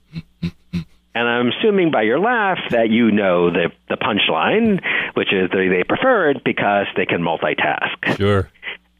And 1.17 1.27
I'm 1.27 1.47
assuming 1.47 1.89
by 1.89 2.03
your 2.03 2.19
laugh 2.19 2.59
that 2.69 2.89
you 2.89 3.09
know 3.11 3.49
the 3.49 3.71
the 3.89 3.95
punchline, 3.97 4.81
which 5.15 5.33
is 5.33 5.49
they, 5.51 5.67
they 5.67 5.83
prefer 5.83 6.29
it 6.29 6.43
because 6.43 6.85
they 6.95 7.05
can 7.05 7.21
multitask. 7.21 8.17
Sure. 8.17 8.49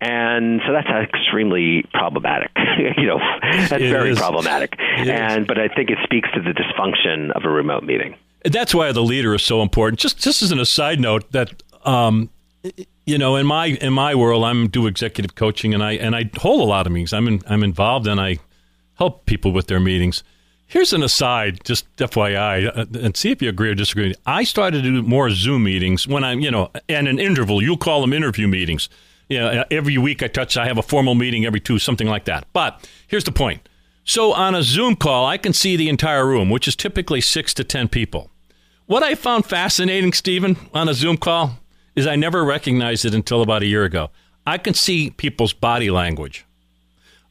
And 0.02 0.62
so 0.66 0.74
that's 0.74 0.88
extremely 1.14 1.84
problematic. 1.94 2.52
you 2.98 3.06
know, 3.08 3.20
that's 3.42 3.72
It 3.74 3.90
very 3.90 4.12
is. 4.12 4.18
problematic. 4.20 4.76
It 4.80 5.08
and 5.10 5.46
but 5.48 5.60
I 5.60 5.68
think 5.68 5.90
it 5.90 5.98
speaks 6.04 6.30
to 6.34 6.42
the 6.42 6.52
dysfunction 6.52 7.32
of 7.32 7.44
a 7.46 7.50
remote 7.50 7.84
meeting. 7.84 8.16
That's 8.46 8.74
why 8.74 8.92
the 8.92 9.02
leader 9.04 9.34
is 9.36 9.44
so 9.44 9.62
important. 9.62 10.00
Just 10.00 10.18
just 10.20 10.42
as 10.42 10.52
an 10.52 10.60
aside 10.60 11.00
note 11.00 11.32
that 11.34 11.62
um, 11.86 12.30
you 13.06 13.18
know, 13.18 13.36
in 13.36 13.46
my 13.46 13.68
in 13.68 13.94
my 13.94 14.16
world, 14.16 14.44
I'm 14.44 14.68
do 14.70 14.88
executive 14.88 15.36
coaching 15.36 15.74
and 15.74 15.84
I 15.84 15.94
and 15.94 16.16
I 16.16 16.30
hold 16.38 16.62
a 16.62 16.66
lot 16.66 16.88
of 16.88 16.94
meetings. 16.94 17.14
I'm 17.14 17.28
in, 17.28 17.42
I'm 17.48 17.64
involved 17.64 18.08
and 18.08 18.20
I 18.20 18.38
help 18.96 19.26
people 19.26 19.52
with 19.52 19.68
their 19.68 19.80
meetings. 19.80 20.24
Here's 20.70 20.92
an 20.92 21.02
aside, 21.02 21.64
just 21.64 21.94
FYI, 21.96 22.68
uh, 22.68 22.86
and 23.00 23.16
see 23.16 23.32
if 23.32 23.42
you 23.42 23.48
agree 23.48 23.70
or 23.70 23.76
disagree. 23.76 24.14
I 24.26 24.44
started 24.44 24.84
to 24.84 24.92
do 24.92 25.02
more 25.02 25.30
Zoom 25.30 25.64
meetings 25.64 26.08
when 26.08 26.26
I'm, 26.26 26.42
you 26.42 26.52
know, 26.52 26.72
and 26.90 27.08
an 27.08 27.20
interval. 27.20 27.62
You'll 27.62 27.78
call 27.78 28.02
them 28.02 28.12
interview 28.12 28.48
meetings. 28.50 28.90
You 29.30 29.40
know, 29.40 29.64
every 29.72 29.98
week 29.98 30.22
I 30.24 30.28
touch. 30.28 30.58
I 30.58 30.68
have 30.68 30.78
a 30.78 30.84
formal 30.84 31.16
meeting 31.16 31.46
every 31.46 31.62
two, 31.62 31.80
something 31.80 32.08
like 32.08 32.26
that. 32.26 32.48
But 32.52 32.88
here's 33.08 33.24
the 33.24 33.32
point. 33.32 33.68
So 34.04 34.34
on 34.34 34.56
a 34.56 34.64
Zoom 34.64 34.96
call, 34.96 35.26
I 35.26 35.38
can 35.38 35.54
see 35.54 35.76
the 35.76 35.90
entire 35.90 36.26
room, 36.26 36.50
which 36.50 36.68
is 36.68 36.76
typically 36.76 37.22
six 37.22 37.54
to 37.56 37.64
ten 37.64 37.88
people. 37.88 38.30
What 38.86 39.04
I 39.04 39.16
found 39.16 39.46
fascinating, 39.46 40.14
Steven, 40.14 40.58
on 40.74 40.88
a 40.88 40.94
Zoom 40.94 41.18
call 41.18 41.60
is 41.96 42.08
I 42.08 42.16
never 42.16 42.46
recognized 42.46 43.04
it 43.04 43.14
until 43.14 43.42
about 43.42 43.64
a 43.64 43.68
year 43.68 43.84
ago. 43.84 44.10
I 44.46 44.58
can 44.58 44.74
see 44.74 45.10
people's 45.10 45.52
body 45.52 45.92
language. 45.92 46.46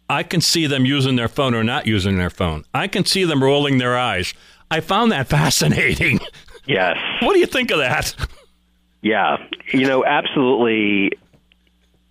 I 0.08 0.22
can 0.22 0.40
see 0.40 0.66
them 0.66 0.84
using 0.84 1.16
their 1.16 1.28
phone 1.28 1.54
or 1.54 1.64
not 1.64 1.86
using 1.86 2.16
their 2.16 2.30
phone. 2.30 2.64
I 2.72 2.86
can 2.88 3.04
see 3.04 3.24
them 3.24 3.42
rolling 3.42 3.78
their 3.78 3.96
eyes. 3.98 4.34
I 4.70 4.80
found 4.80 5.12
that 5.12 5.26
fascinating. 5.28 6.20
Yes. 6.66 6.96
what 7.22 7.32
do 7.34 7.38
you 7.38 7.46
think 7.46 7.70
of 7.70 7.78
that? 7.78 8.14
Yeah, 9.02 9.36
you 9.72 9.86
know, 9.86 10.04
absolutely. 10.04 11.12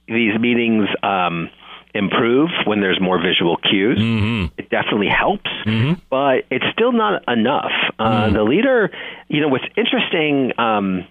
These 0.08 0.40
meetings 0.40 0.88
um, 1.04 1.50
improve 1.94 2.50
when 2.66 2.80
there's 2.80 3.00
more 3.02 3.20
visual 3.22 3.58
cues. 3.58 3.98
It 4.58 4.70
definitely 4.70 5.08
helps, 5.10 5.50
but 6.10 6.46
it's 6.52 6.66
still 6.74 6.92
not 6.92 7.24
enough. 7.28 7.72
Uh, 7.98 8.30
The 8.30 8.44
leader, 8.44 8.92
you 9.30 9.42
know, 9.42 9.48
what's 9.48 9.66
interesting. 9.76 10.52
Um, 10.60 11.06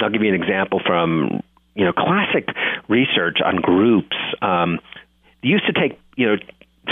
I'll 0.00 0.10
give 0.10 0.22
you 0.22 0.34
an 0.34 0.40
example 0.42 0.80
from 0.84 1.42
you 1.74 1.84
know 1.84 1.92
classic 1.92 2.48
research 2.88 3.38
on 3.44 3.56
groups. 3.56 4.16
Um, 4.42 4.80
used 5.42 5.64
to 5.66 5.72
take 5.72 5.98
you 6.20 6.26
know 6.26 6.36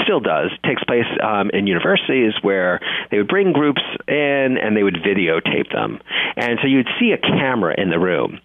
still 0.05 0.21
does 0.21 0.51
takes 0.65 0.83
place 0.85 1.07
um, 1.23 1.51
in 1.53 1.67
universities 1.67 2.33
where 2.43 2.81
they 3.11 3.19
would 3.19 3.29
bring 3.29 3.53
groups 3.53 3.83
in 4.07 4.57
and 4.57 4.77
they 4.77 4.83
would 4.83 4.95
videotape 4.95 5.73
them. 5.73 6.01
And 6.37 6.59
so 6.63 6.69
you'd 6.69 6.89
see 7.01 7.13
a 7.13 7.19
camera 7.19 7.75
in 7.77 7.91
the 7.91 7.99
room 7.99 8.41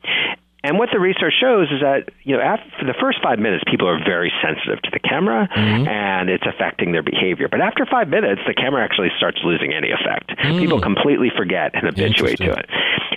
And 0.65 0.77
what 0.79 0.89
the 0.93 0.99
research 0.99 1.33
shows 1.41 1.67
is 1.71 1.81
that 1.81 2.09
you 2.23 2.35
know 2.37 2.41
after 2.41 2.85
the 2.85 2.93
first 2.99 3.19
five 3.21 3.37
minutes, 3.37 3.63
people 3.69 3.87
are 3.87 3.99
very 4.03 4.31
sensitive 4.41 4.81
to 4.83 4.89
the 4.91 4.99
camera, 4.99 5.47
and 5.55 6.29
it's 6.29 6.45
affecting 6.47 6.93
their 6.93 7.03
behavior. 7.03 7.47
But 7.49 7.59
after 7.61 7.85
five 7.85 8.07
minutes, 8.07 8.41
the 8.47 8.53
camera 8.53 8.83
actually 8.83 9.09
starts 9.17 9.39
losing 9.43 9.73
any 9.73 9.91
effect. 9.91 10.31
People 10.41 10.79
completely 10.79 11.31
forget 11.35 11.71
and 11.75 11.83
habituate 11.85 12.37
to 12.37 12.51
it. 12.53 12.69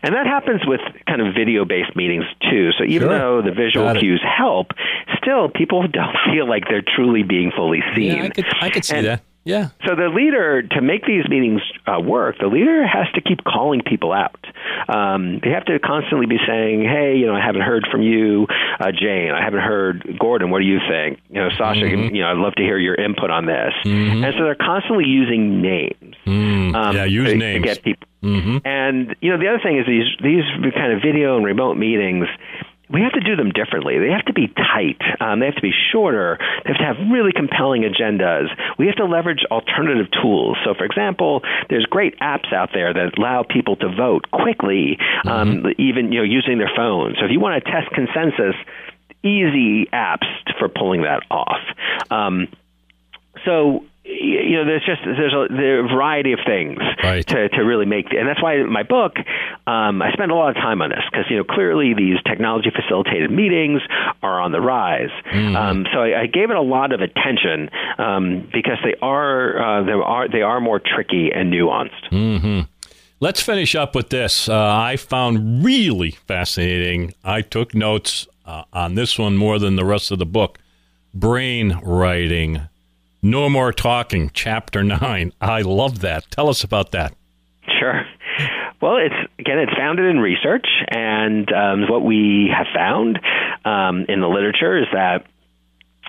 And 0.02 0.14
that 0.14 0.26
happens 0.26 0.60
with 0.66 0.80
kind 1.08 1.20
of 1.20 1.34
video-based 1.34 1.96
meetings 1.96 2.24
too. 2.50 2.70
So 2.78 2.84
even 2.84 3.08
Sure. 3.08 3.18
though 3.18 3.42
the 3.42 3.50
visual 3.52 3.86
Got 3.86 3.96
it. 3.96 4.00
cues 4.00 4.22
help, 4.22 4.72
still 5.22 5.48
people 5.48 5.86
don't 6.00 6.16
feel 6.30 6.48
like 6.48 6.64
they're 6.68 6.82
truly 6.96 7.22
being 7.22 7.50
fully 7.56 7.82
seen. 7.94 8.16
Yeah, 8.16 8.24
I 8.24 8.28
could, 8.30 8.44
I 8.62 8.70
could 8.70 8.84
see 8.84 8.96
And- 8.96 9.06
that. 9.06 9.22
Yeah. 9.44 9.68
so 9.86 9.94
the 9.94 10.08
leader, 10.08 10.62
to 10.62 10.80
make 10.82 11.06
these 11.06 11.28
meetings 11.28 11.62
uh, 11.86 12.00
work, 12.00 12.34
the 12.40 12.48
leader 12.48 12.84
has 12.84 13.06
to 13.14 13.20
keep 13.20 13.44
calling 13.44 13.80
people 13.80 14.12
out. 14.12 14.44
Um, 14.88 15.40
they 15.42 15.50
have 15.50 15.64
to 15.66 15.78
constantly 15.78 16.26
be 16.26 16.38
saying, 16.46 16.82
"Hey, 16.82 17.16
you 17.16 17.26
know, 17.26 17.34
I 17.34 17.40
haven't 17.44 17.62
heard 17.62 17.86
from 17.90 18.02
you, 18.02 18.46
uh, 18.80 18.92
Jane. 18.92 19.30
I 19.32 19.42
haven't 19.42 19.60
heard 19.60 20.16
Gordon. 20.18 20.50
What 20.50 20.60
do 20.60 20.64
you 20.66 20.78
think? 20.88 21.18
You 21.30 21.36
know, 21.42 21.48
Sasha. 21.56 21.80
You 22.14 22.22
know, 22.22 22.30
I'd 22.30 22.36
love 22.36 22.54
to 22.56 22.62
hear 22.62 22.78
your 22.78 22.94
input 22.94 23.30
on 23.30 23.46
this." 23.46 23.72
And 23.84 24.34
so 24.38 24.44
they're 24.44 24.54
constantly 24.54 25.04
using 25.06 25.60
names. 25.62 26.14
um, 26.26 26.96
Yeah, 26.96 27.04
use 27.04 27.30
to, 27.30 27.36
names. 27.36 27.62
to 27.62 27.68
get 27.68 27.82
people. 27.82 28.08
And 28.64 29.14
you 29.20 29.30
know, 29.30 29.38
the 29.38 29.48
other 29.48 29.60
thing 29.62 29.78
is 29.78 29.86
these 29.86 30.06
these 30.22 30.72
kind 30.74 30.92
of 30.92 31.00
video 31.02 31.36
and 31.36 31.44
remote 31.44 31.76
meetings. 31.76 32.26
We 32.88 33.00
have 33.02 33.12
to 33.12 33.20
do 33.20 33.34
them 33.34 33.50
differently. 33.50 33.98
They 33.98 34.10
have 34.10 34.24
to 34.26 34.32
be 34.32 34.46
tight. 34.46 35.00
Um, 35.20 35.40
they 35.40 35.46
have 35.46 35.56
to 35.56 35.62
be 35.62 35.74
shorter. 35.92 36.38
They 36.64 36.72
have 36.72 36.78
to 36.78 36.84
have 36.84 36.96
really 37.10 37.32
compelling 37.32 37.82
agendas. 37.82 38.46
We 38.78 38.86
have 38.86 38.96
to 38.96 39.06
leverage 39.06 39.44
alternative 39.50 40.06
tools. 40.22 40.56
So, 40.64 40.74
for 40.74 40.84
example, 40.84 41.42
there's 41.68 41.84
great 41.86 42.18
apps 42.20 42.52
out 42.52 42.70
there 42.72 42.94
that 42.94 43.18
allow 43.18 43.42
people 43.42 43.76
to 43.76 43.88
vote 43.88 44.30
quickly, 44.30 44.98
um, 45.26 45.66
even 45.78 46.12
you 46.12 46.20
know 46.20 46.24
using 46.24 46.58
their 46.58 46.70
phones. 46.76 47.18
So, 47.18 47.24
if 47.24 47.32
you 47.32 47.40
want 47.40 47.62
to 47.64 47.70
test 47.70 47.90
consensus, 47.90 48.54
easy 49.24 49.86
apps 49.92 50.26
for 50.58 50.68
pulling 50.68 51.02
that 51.02 51.22
off. 51.30 51.60
Um, 52.10 52.48
so 53.44 53.84
you 54.08 54.56
know 54.56 54.64
there's 54.64 54.84
just 54.84 55.02
there's 55.04 55.32
a, 55.34 55.46
there 55.52 55.84
a 55.84 55.88
variety 55.88 56.32
of 56.32 56.38
things 56.46 56.78
Right. 57.02 57.26
to, 57.26 57.48
to 57.48 57.60
really 57.62 57.86
make 57.86 58.06
and 58.12 58.28
that's 58.28 58.40
why 58.42 58.62
my 58.62 58.82
book 58.82 59.16
um, 59.66 60.00
I 60.00 60.12
spend 60.12 60.30
a 60.30 60.34
lot 60.34 60.50
of 60.50 60.54
time 60.56 60.80
on 60.80 60.90
this 60.90 61.02
because 61.10 61.26
you 61.28 61.36
know 61.38 61.44
clearly 61.44 61.92
these 61.94 62.16
technology 62.26 62.70
facilitated 62.70 63.30
meetings 63.30 63.82
are 64.22 64.40
on 64.40 64.52
the 64.52 64.60
rise 64.60 65.10
um, 65.32 65.86
so 65.92 66.00
I, 66.00 66.22
I 66.22 66.26
gave 66.26 66.50
it 66.50 66.56
a 66.56 66.62
lot 66.62 66.92
of 66.92 67.00
attention 67.00 67.68
um, 67.98 68.48
because 68.52 68.78
they 68.84 68.94
are 69.02 69.80
uh, 69.80 69.82
they 69.84 69.92
are 69.92 70.28
they 70.28 70.42
are 70.42 70.60
more 70.60 70.78
tricky 70.80 71.30
and 71.34 71.52
nuanced 71.52 72.10
Mm-hmm. 72.12 72.60
Let's 73.18 73.40
finish 73.40 73.74
up 73.74 73.94
with 73.94 74.10
this. 74.10 74.46
Uh, 74.46 74.54
I 74.76 74.96
found 74.96 75.64
really 75.64 76.10
fascinating. 76.10 77.14
I 77.24 77.40
took 77.40 77.74
notes 77.74 78.28
uh, 78.44 78.64
on 78.74 78.94
this 78.94 79.18
one 79.18 79.38
more 79.38 79.58
than 79.58 79.76
the 79.76 79.86
rest 79.86 80.10
of 80.10 80.18
the 80.18 80.26
book. 80.26 80.58
Brain 81.14 81.80
writing. 81.82 82.60
No 83.26 83.48
more 83.48 83.72
talking. 83.72 84.30
Chapter 84.32 84.84
nine. 84.84 85.32
I 85.40 85.62
love 85.62 85.98
that. 86.02 86.30
Tell 86.30 86.48
us 86.48 86.62
about 86.62 86.92
that. 86.92 87.12
Sure. 87.80 88.06
Well, 88.80 88.98
it's 88.98 89.16
again, 89.40 89.58
it's 89.58 89.76
founded 89.76 90.06
in 90.06 90.20
research, 90.20 90.68
and 90.88 91.52
um, 91.52 91.88
what 91.88 92.04
we 92.04 92.48
have 92.56 92.68
found 92.72 93.18
um, 93.64 94.04
in 94.08 94.20
the 94.20 94.28
literature 94.28 94.78
is 94.78 94.86
that 94.92 95.26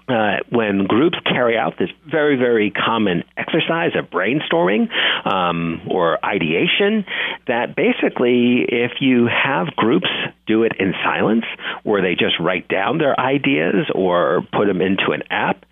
uh, 0.07 0.43
when 0.49 0.85
groups 0.85 1.17
carry 1.25 1.57
out 1.57 1.79
this 1.79 1.89
very, 2.05 2.35
very 2.35 2.69
common 2.69 3.23
exercise 3.35 3.93
of 3.95 4.11
brainstorming 4.11 4.87
um, 5.25 5.81
or 5.89 6.23
ideation, 6.23 7.03
that 7.47 7.75
basically, 7.75 8.63
if 8.69 8.91
you 9.01 9.25
have 9.25 9.75
groups 9.75 10.09
do 10.45 10.61
it 10.61 10.73
in 10.77 10.93
silence, 11.03 11.45
where 11.81 12.03
they 12.03 12.13
just 12.13 12.39
write 12.39 12.67
down 12.67 12.99
their 12.99 13.19
ideas 13.19 13.89
or 13.95 14.45
put 14.53 14.67
them 14.67 14.81
into 14.81 15.13
an 15.13 15.23
app, 15.31 15.65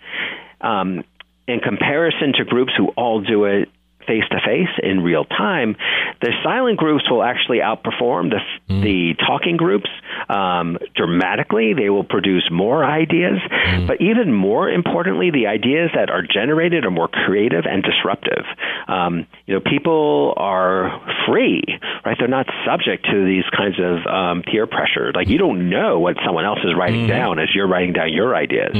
um, 0.61 1.03
in 1.47 1.59
comparison 1.59 2.33
to 2.37 2.45
groups 2.45 2.73
who 2.77 2.87
all 2.97 3.21
do 3.21 3.45
it 3.45 3.69
face 4.07 4.23
to 4.29 4.37
face 4.45 4.69
in 4.83 5.01
real 5.01 5.25
time, 5.25 5.75
the 6.21 6.31
silent 6.43 6.77
groups 6.77 7.09
will 7.09 7.23
actually 7.23 7.57
outperform 7.57 8.29
the 8.29 8.39
the 8.83 9.15
talking 9.25 9.57
groups 9.57 9.89
um, 10.29 10.77
dramatically. 10.95 11.73
They 11.73 11.89
will 11.89 12.03
produce 12.03 12.47
more 12.51 12.83
ideas, 12.85 13.39
but 13.87 14.01
even 14.01 14.33
more 14.33 14.69
importantly, 14.69 15.31
the 15.31 15.47
ideas 15.47 15.91
that 15.95 16.09
are 16.09 16.21
generated 16.21 16.85
are 16.85 16.91
more 16.91 17.07
creative 17.07 17.65
and 17.65 17.83
disruptive. 17.83 18.45
Um, 18.87 19.27
you 19.45 19.55
know, 19.55 19.61
people 19.61 20.33
are 20.37 21.01
free, 21.27 21.63
right? 22.05 22.15
They're 22.17 22.27
not 22.27 22.47
subject 22.65 23.05
to 23.11 23.25
these 23.25 23.45
kinds 23.55 23.77
of 23.79 24.05
um, 24.05 24.43
peer 24.43 24.67
pressure. 24.67 25.11
Like 25.13 25.29
you 25.29 25.37
don't 25.37 25.69
know 25.69 25.99
what 25.99 26.17
someone 26.25 26.45
else 26.45 26.59
is 26.63 26.75
writing 26.77 27.07
down 27.07 27.39
as 27.39 27.49
you're 27.53 27.67
writing 27.67 27.93
down 27.93 28.13
your 28.13 28.35
ideas. 28.35 28.71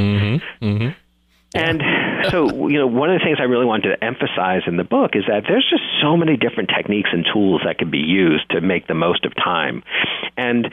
And 1.56 1.82
so, 2.32 2.68
you 2.68 2.80
know, 2.80 2.88
one 2.88 3.10
of 3.10 3.20
the 3.20 3.24
things 3.24 3.38
I 3.40 3.44
really 3.44 3.66
wanted 3.66 3.96
to 3.96 4.04
emphasize 4.04 4.64
in 4.68 4.78
the 4.78 4.84
book 4.84 5.12
is 5.16 5.24
that 5.28 5.44
there's 5.48 5.66
just 5.70 5.84
so 6.02 6.18
many 6.18 6.36
different 6.38 6.70
techniques 6.76 7.10
and 7.12 7.26
tools 7.32 7.62
that 7.66 7.78
can 7.78 7.90
be 7.90 8.00
used 8.00 8.50
to 8.52 8.62
make 8.62 8.88
the 8.88 8.94
most 8.94 9.26
of 9.26 9.34
time. 9.36 9.84
And 10.36 10.68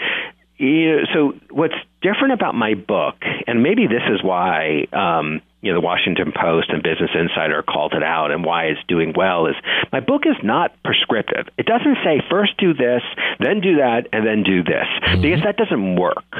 you 0.62 0.96
know, 0.96 1.02
so, 1.12 1.34
what's 1.50 1.74
different 2.02 2.34
about 2.34 2.54
my 2.54 2.74
book, 2.74 3.16
and 3.48 3.62
maybe 3.62 3.86
this 3.88 4.02
is 4.12 4.22
why 4.22 4.86
um, 4.92 5.40
you 5.60 5.72
know 5.72 5.80
the 5.80 5.84
Washington 5.84 6.32
Post 6.32 6.70
and 6.70 6.82
Business 6.82 7.10
Insider 7.14 7.62
called 7.62 7.94
it 7.94 8.02
out, 8.02 8.30
and 8.30 8.44
why 8.44 8.66
it's 8.66 8.80
doing 8.86 9.12
well, 9.16 9.46
is 9.46 9.56
my 9.92 9.98
book 9.98 10.22
is 10.24 10.36
not 10.44 10.70
prescriptive. 10.84 11.48
It 11.58 11.66
doesn't 11.66 11.96
say 12.04 12.22
first 12.30 12.56
do 12.58 12.74
this, 12.74 13.02
then 13.40 13.60
do 13.60 13.76
that, 13.76 14.06
and 14.12 14.24
then 14.24 14.44
do 14.44 14.62
this, 14.62 14.86
because 15.20 15.42
that 15.42 15.56
doesn't 15.56 15.96
work. 15.96 16.30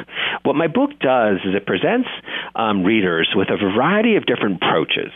What 0.45 0.55
my 0.55 0.69
book 0.69 0.91
does 1.01 1.39
is 1.45 1.55
it 1.57 1.67
presents 1.67 2.09
um, 2.55 2.85
readers 2.85 3.31
with 3.35 3.49
a 3.51 3.57
variety 3.57 4.17
of 4.17 4.27
different 4.27 4.57
approaches, 4.57 5.13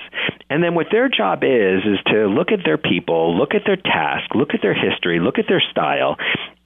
and 0.49 0.63
then 0.63 0.75
what 0.75 0.87
their 0.91 1.09
job 1.09 1.43
is 1.43 1.83
is 1.85 1.99
to 2.07 2.27
look 2.27 2.53
at 2.53 2.61
their 2.65 2.79
people, 2.79 3.37
look 3.37 3.55
at 3.55 3.63
their 3.67 3.77
task, 3.77 4.35
look 4.35 4.55
at 4.55 4.63
their 4.63 4.75
history, 4.75 5.21
look 5.21 5.39
at 5.39 5.47
their 5.49 5.63
style, 5.71 6.17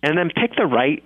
and 0.03 0.17
then 0.17 0.31
pick 0.35 0.55
the 0.57 0.67
right 0.67 1.03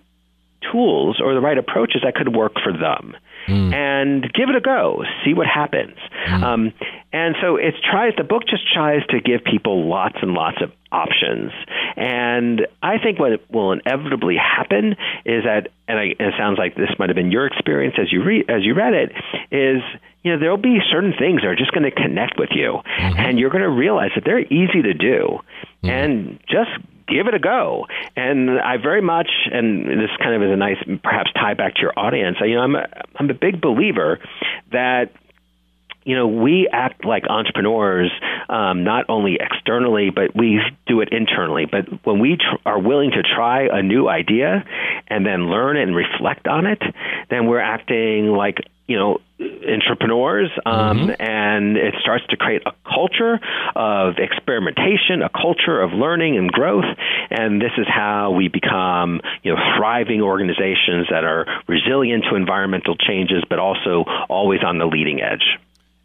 tools 0.72 1.20
or 1.20 1.34
the 1.34 1.40
right 1.40 1.58
approaches 1.58 2.02
that 2.04 2.14
could 2.14 2.34
work 2.34 2.54
for 2.62 2.72
them 2.72 3.14
Mm. 3.46 3.74
and 3.74 4.22
give 4.32 4.48
it 4.48 4.56
a 4.56 4.60
go 4.60 5.04
see 5.24 5.34
what 5.34 5.46
happens. 5.46 5.96
Mm. 6.28 6.42
Um, 6.42 6.72
and 7.12 7.34
so 7.40 7.56
it 7.56 7.74
tries 7.82 8.14
the 8.16 8.24
book 8.24 8.42
just 8.48 8.62
tries 8.72 9.04
to 9.08 9.20
give 9.20 9.44
people 9.44 9.88
lots 9.88 10.16
and 10.22 10.32
lots 10.32 10.58
of 10.62 10.72
options. 10.90 11.52
And 11.96 12.66
i 12.82 12.98
think 12.98 13.18
what 13.18 13.40
will 13.50 13.72
inevitably 13.72 14.36
happen 14.36 14.96
is 15.24 15.44
that 15.44 15.68
and, 15.86 15.98
I, 15.98 16.02
and 16.18 16.28
it 16.28 16.34
sounds 16.38 16.58
like 16.58 16.76
this 16.76 16.90
might 16.98 17.08
have 17.08 17.16
been 17.16 17.30
your 17.30 17.46
experience 17.46 17.96
as 18.00 18.12
you 18.12 18.22
read 18.22 18.48
as 18.48 18.64
you 18.64 18.74
read 18.74 18.94
it 18.94 19.12
is 19.50 19.82
you 20.24 20.32
know 20.32 20.38
there'll 20.38 20.56
be 20.56 20.78
certain 20.90 21.12
things 21.16 21.42
that 21.42 21.48
are 21.48 21.56
just 21.56 21.72
going 21.72 21.84
to 21.84 21.90
connect 21.90 22.38
with 22.38 22.50
you. 22.52 22.80
Mm-hmm. 22.98 23.18
And 23.18 23.38
you're 23.38 23.50
going 23.50 23.62
to 23.62 23.70
realize 23.70 24.10
that 24.16 24.24
they're 24.24 24.40
easy 24.40 24.82
to 24.82 24.94
do. 24.94 25.38
Mm. 25.84 25.90
And 25.90 26.40
just 26.48 26.70
give 27.06 27.26
it 27.26 27.34
a 27.34 27.38
go. 27.38 27.86
And 28.16 28.58
I 28.60 28.76
very 28.76 29.02
much, 29.02 29.30
and 29.52 29.86
this 29.86 30.10
kind 30.18 30.34
of 30.34 30.42
is 30.42 30.52
a 30.52 30.56
nice, 30.56 30.78
perhaps 31.02 31.32
tie 31.34 31.54
back 31.54 31.74
to 31.76 31.80
your 31.80 31.92
audience. 31.96 32.38
You 32.40 32.54
know, 32.54 32.62
I'm 32.62 32.76
a, 32.76 32.86
I'm 33.16 33.30
a 33.30 33.34
big 33.34 33.60
believer 33.60 34.20
that 34.72 35.10
you 36.04 36.14
know, 36.14 36.26
we 36.26 36.68
act 36.70 37.04
like 37.04 37.24
entrepreneurs, 37.28 38.10
um, 38.48 38.84
not 38.84 39.06
only 39.08 39.38
externally, 39.40 40.10
but 40.10 40.36
we 40.36 40.60
do 40.86 41.00
it 41.00 41.08
internally. 41.12 41.64
But 41.64 41.86
when 42.04 42.20
we 42.20 42.36
tr- 42.36 42.60
are 42.66 42.78
willing 42.78 43.10
to 43.12 43.22
try 43.22 43.68
a 43.72 43.82
new 43.82 44.08
idea 44.08 44.64
and 45.08 45.24
then 45.24 45.48
learn 45.48 45.76
and 45.78 45.96
reflect 45.96 46.46
on 46.46 46.66
it, 46.66 46.82
then 47.30 47.46
we're 47.46 47.60
acting 47.60 48.28
like, 48.28 48.58
you 48.86 48.96
know, 48.98 49.18
entrepreneurs, 49.40 50.50
um, 50.66 51.10
and 51.18 51.76
it 51.76 51.94
starts 52.00 52.24
to 52.28 52.36
create 52.36 52.62
a 52.66 52.72
culture 52.84 53.40
of 53.74 54.18
experimentation, 54.18 55.22
a 55.22 55.30
culture 55.30 55.80
of 55.80 55.92
learning 55.92 56.36
and 56.36 56.52
growth, 56.52 56.84
and 57.30 57.60
this 57.60 57.72
is 57.78 57.86
how 57.88 58.30
we 58.32 58.48
become, 58.48 59.20
you 59.42 59.54
know, 59.54 59.60
thriving 59.76 60.20
organizations 60.20 61.06
that 61.10 61.24
are 61.24 61.46
resilient 61.66 62.24
to 62.28 62.36
environmental 62.36 62.94
changes, 62.96 63.42
but 63.48 63.58
also 63.58 64.04
always 64.28 64.60
on 64.62 64.78
the 64.78 64.86
leading 64.86 65.22
edge. 65.22 65.58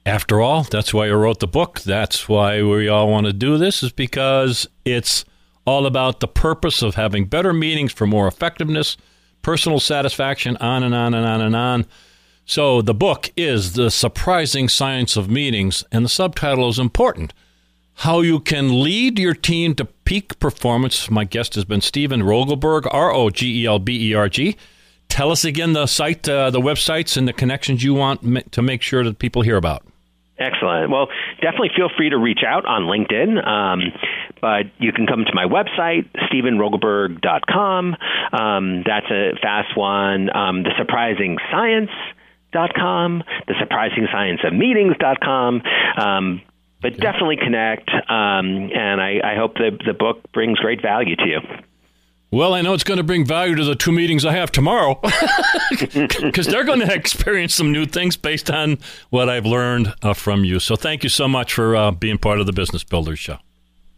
After 0.06 0.40
all, 0.40 0.64
that's 0.64 0.94
why 0.94 1.08
I 1.08 1.12
wrote 1.12 1.40
the 1.40 1.48
book. 1.48 1.82
That's 1.82 2.30
why 2.30 2.64
we 2.64 2.88
all 2.88 3.10
want 3.10 3.26
to 3.28 3.34
do 3.34 3.58
this, 3.58 3.84
is 3.84 3.92
because 3.92 4.68
it's 4.86 5.26
all 5.66 5.86
about 5.86 6.22
the 6.22 6.28
purpose 6.28 6.82
of 6.82 6.96
having 6.96 7.26
better 7.26 7.54
meetings 7.54 7.92
for 7.92 8.08
more 8.08 8.28
effectiveness, 8.28 8.98
personal 9.42 9.80
satisfaction, 9.80 10.58
on 10.58 10.84
and 10.84 10.96
on 10.96 11.14
and 11.14 11.26
on 11.26 11.42
and 11.42 11.56
on. 11.56 11.86
So 12.50 12.82
the 12.82 12.96
book 12.96 13.30
is 13.38 13.74
The 13.74 13.92
Surprising 13.92 14.70
Science 14.70 15.16
of 15.16 15.30
Meetings, 15.30 15.84
and 15.92 16.04
the 16.04 16.10
subtitle 16.10 16.68
is 16.68 16.80
important. 16.80 17.32
How 17.98 18.22
you 18.22 18.40
can 18.40 18.82
lead 18.82 19.20
your 19.20 19.36
team 19.36 19.76
to 19.76 19.86
peak 19.86 20.40
performance. 20.40 21.12
My 21.12 21.26
guest 21.26 21.54
has 21.54 21.64
been 21.64 21.82
Steven 21.82 22.24
Rogelberg, 22.24 22.88
R 22.92 23.14
O 23.14 23.30
G 23.30 23.62
E 23.62 23.66
L 23.68 23.78
B 23.78 24.10
E 24.10 24.16
R 24.16 24.28
G. 24.30 24.58
Tell 25.10 25.30
us 25.30 25.46
again 25.46 25.74
the 25.74 25.86
site, 25.86 26.28
uh, 26.28 26.50
the 26.50 26.60
websites, 26.60 27.18
and 27.18 27.28
the 27.28 27.34
connections 27.34 27.84
you 27.84 27.94
want 27.94 28.24
ma- 28.24 28.42
to 28.50 28.64
make 28.64 28.82
sure 28.82 29.04
that 29.04 29.20
people 29.20 29.44
hear 29.44 29.56
about. 29.56 29.86
Excellent. 30.40 30.90
Well, 30.90 31.10
definitely 31.44 31.70
feel 31.78 31.90
free 31.96 32.10
to 32.10 32.18
reach 32.18 32.42
out 32.44 32.66
on 32.66 32.86
LinkedIn. 32.86 33.46
Um, 33.48 33.94
but 34.42 34.66
you 34.80 34.92
can 34.92 35.06
come 35.06 35.24
to 35.24 35.34
my 35.36 35.46
website, 35.46 36.10
StevenRogelberg.com. 36.34 37.96
Um, 38.34 38.84
that's 38.88 39.12
a 39.12 39.34
fast 39.40 39.78
one. 39.78 40.36
Um, 40.36 40.64
the 40.64 40.72
Surprising 40.80 41.38
Science. 41.52 41.92
Dot 42.52 42.74
com, 42.74 43.24
the 43.48 43.54
surprising 43.60 44.08
science 44.12 44.42
of 44.44 44.54
meetings.com. 44.54 45.62
Um, 45.98 46.42
but 46.82 46.98
definitely 46.98 47.36
connect, 47.36 47.90
um, 47.90 48.72
and 48.74 49.02
I, 49.02 49.20
I 49.24 49.36
hope 49.36 49.56
the, 49.56 49.78
the 49.86 49.94
book 49.94 50.32
brings 50.32 50.60
great 50.60 50.82
value 50.82 51.16
to 51.18 51.26
you. 51.28 51.40
Well, 52.32 52.54
I 52.54 52.62
know 52.62 52.74
it's 52.74 52.84
going 52.84 53.00
to 53.00 53.04
bring 53.04 53.26
value 53.26 53.56
to 53.56 53.64
the 53.64 53.76
two 53.76 53.92
meetings 53.92 54.24
I 54.24 54.34
have 54.34 54.52
tomorrow 54.52 55.02
because 55.72 56.46
they're 56.46 56.64
going 56.64 56.80
to 56.80 56.94
experience 56.94 57.56
some 57.56 57.72
new 57.72 57.86
things 57.86 58.16
based 58.16 58.52
on 58.52 58.78
what 59.10 59.30
I've 59.30 59.48
learned 59.48 59.94
uh, 60.04 60.14
from 60.14 60.46
you. 60.46 60.60
So, 60.60 60.76
thank 60.76 61.04
you 61.04 61.10
so 61.10 61.28
much 61.28 61.54
for 61.54 61.76
uh, 61.76 61.92
being 61.92 62.20
part 62.20 62.40
of 62.40 62.46
the 62.46 62.54
Business 62.54 62.84
Builders 62.84 63.20
Show. 63.20 63.40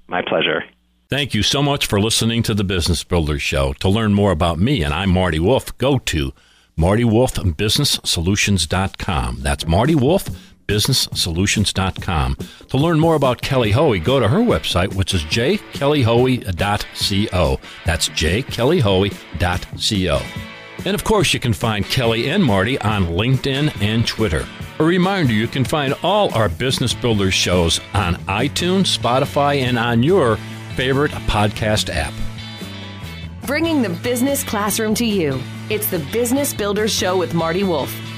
My 0.08 0.22
pleasure. 0.22 0.64
Thank 1.10 1.34
you 1.34 1.44
so 1.44 1.62
much 1.62 1.86
for 1.86 2.00
listening 2.00 2.42
to 2.44 2.54
the 2.54 2.64
Business 2.64 3.04
Builders 3.04 3.42
Show. 3.42 3.74
To 3.74 3.90
learn 3.90 4.14
more 4.14 4.32
about 4.32 4.60
me, 4.60 4.82
and 4.82 4.94
I'm 4.94 5.10
Marty 5.10 5.40
Wolff, 5.40 5.78
go 5.78 6.00
to 6.00 6.32
MartyWolffBusinessSolutions.com. 6.78 9.38
That's 9.42 9.68
Marty 9.68 9.96
Wolff 9.96 10.30
businesssolutions.com. 10.72 12.38
To 12.70 12.78
learn 12.78 13.00
more 13.00 13.16
about 13.16 13.42
Kelly 13.42 13.72
Hoey, 13.72 14.00
go 14.00 14.22
to 14.22 14.30
her 14.30 14.40
website, 14.40 14.94
which 14.94 15.14
is 15.14 15.24
jkellyhoey.co. 15.24 17.60
That's 17.86 18.10
jkellyhoey.co. 18.10 20.22
And 20.84 20.96
of 20.96 21.04
course, 21.04 21.32
you 21.34 21.40
can 21.42 21.54
find 21.54 21.86
Kelly 21.86 22.28
and 22.30 22.44
Marty 22.44 22.80
on 22.80 23.06
LinkedIn 23.08 23.80
and 23.82 24.08
Twitter. 24.08 24.48
A 24.80 24.84
reminder 24.84 25.34
you 25.34 25.48
can 25.48 25.64
find 25.66 25.94
all 26.02 26.34
our 26.34 26.50
Business 26.50 26.92
Builders 26.94 27.36
shows 27.36 27.80
on 27.94 28.16
iTunes, 28.26 28.98
Spotify, 28.98 29.62
and 29.62 29.78
on 29.78 30.02
your 30.02 30.38
favorite 30.76 31.12
podcast 31.12 31.94
app. 31.94 32.14
Bringing 33.46 33.82
the 33.82 33.90
business 33.90 34.44
classroom 34.44 34.94
to 34.96 35.06
you. 35.06 35.42
It's 35.70 35.90
the 35.90 36.00
Business 36.12 36.54
Builders 36.54 36.92
Show 36.94 37.18
with 37.18 37.34
Marty 37.34 37.64
Wolff. 37.64 38.11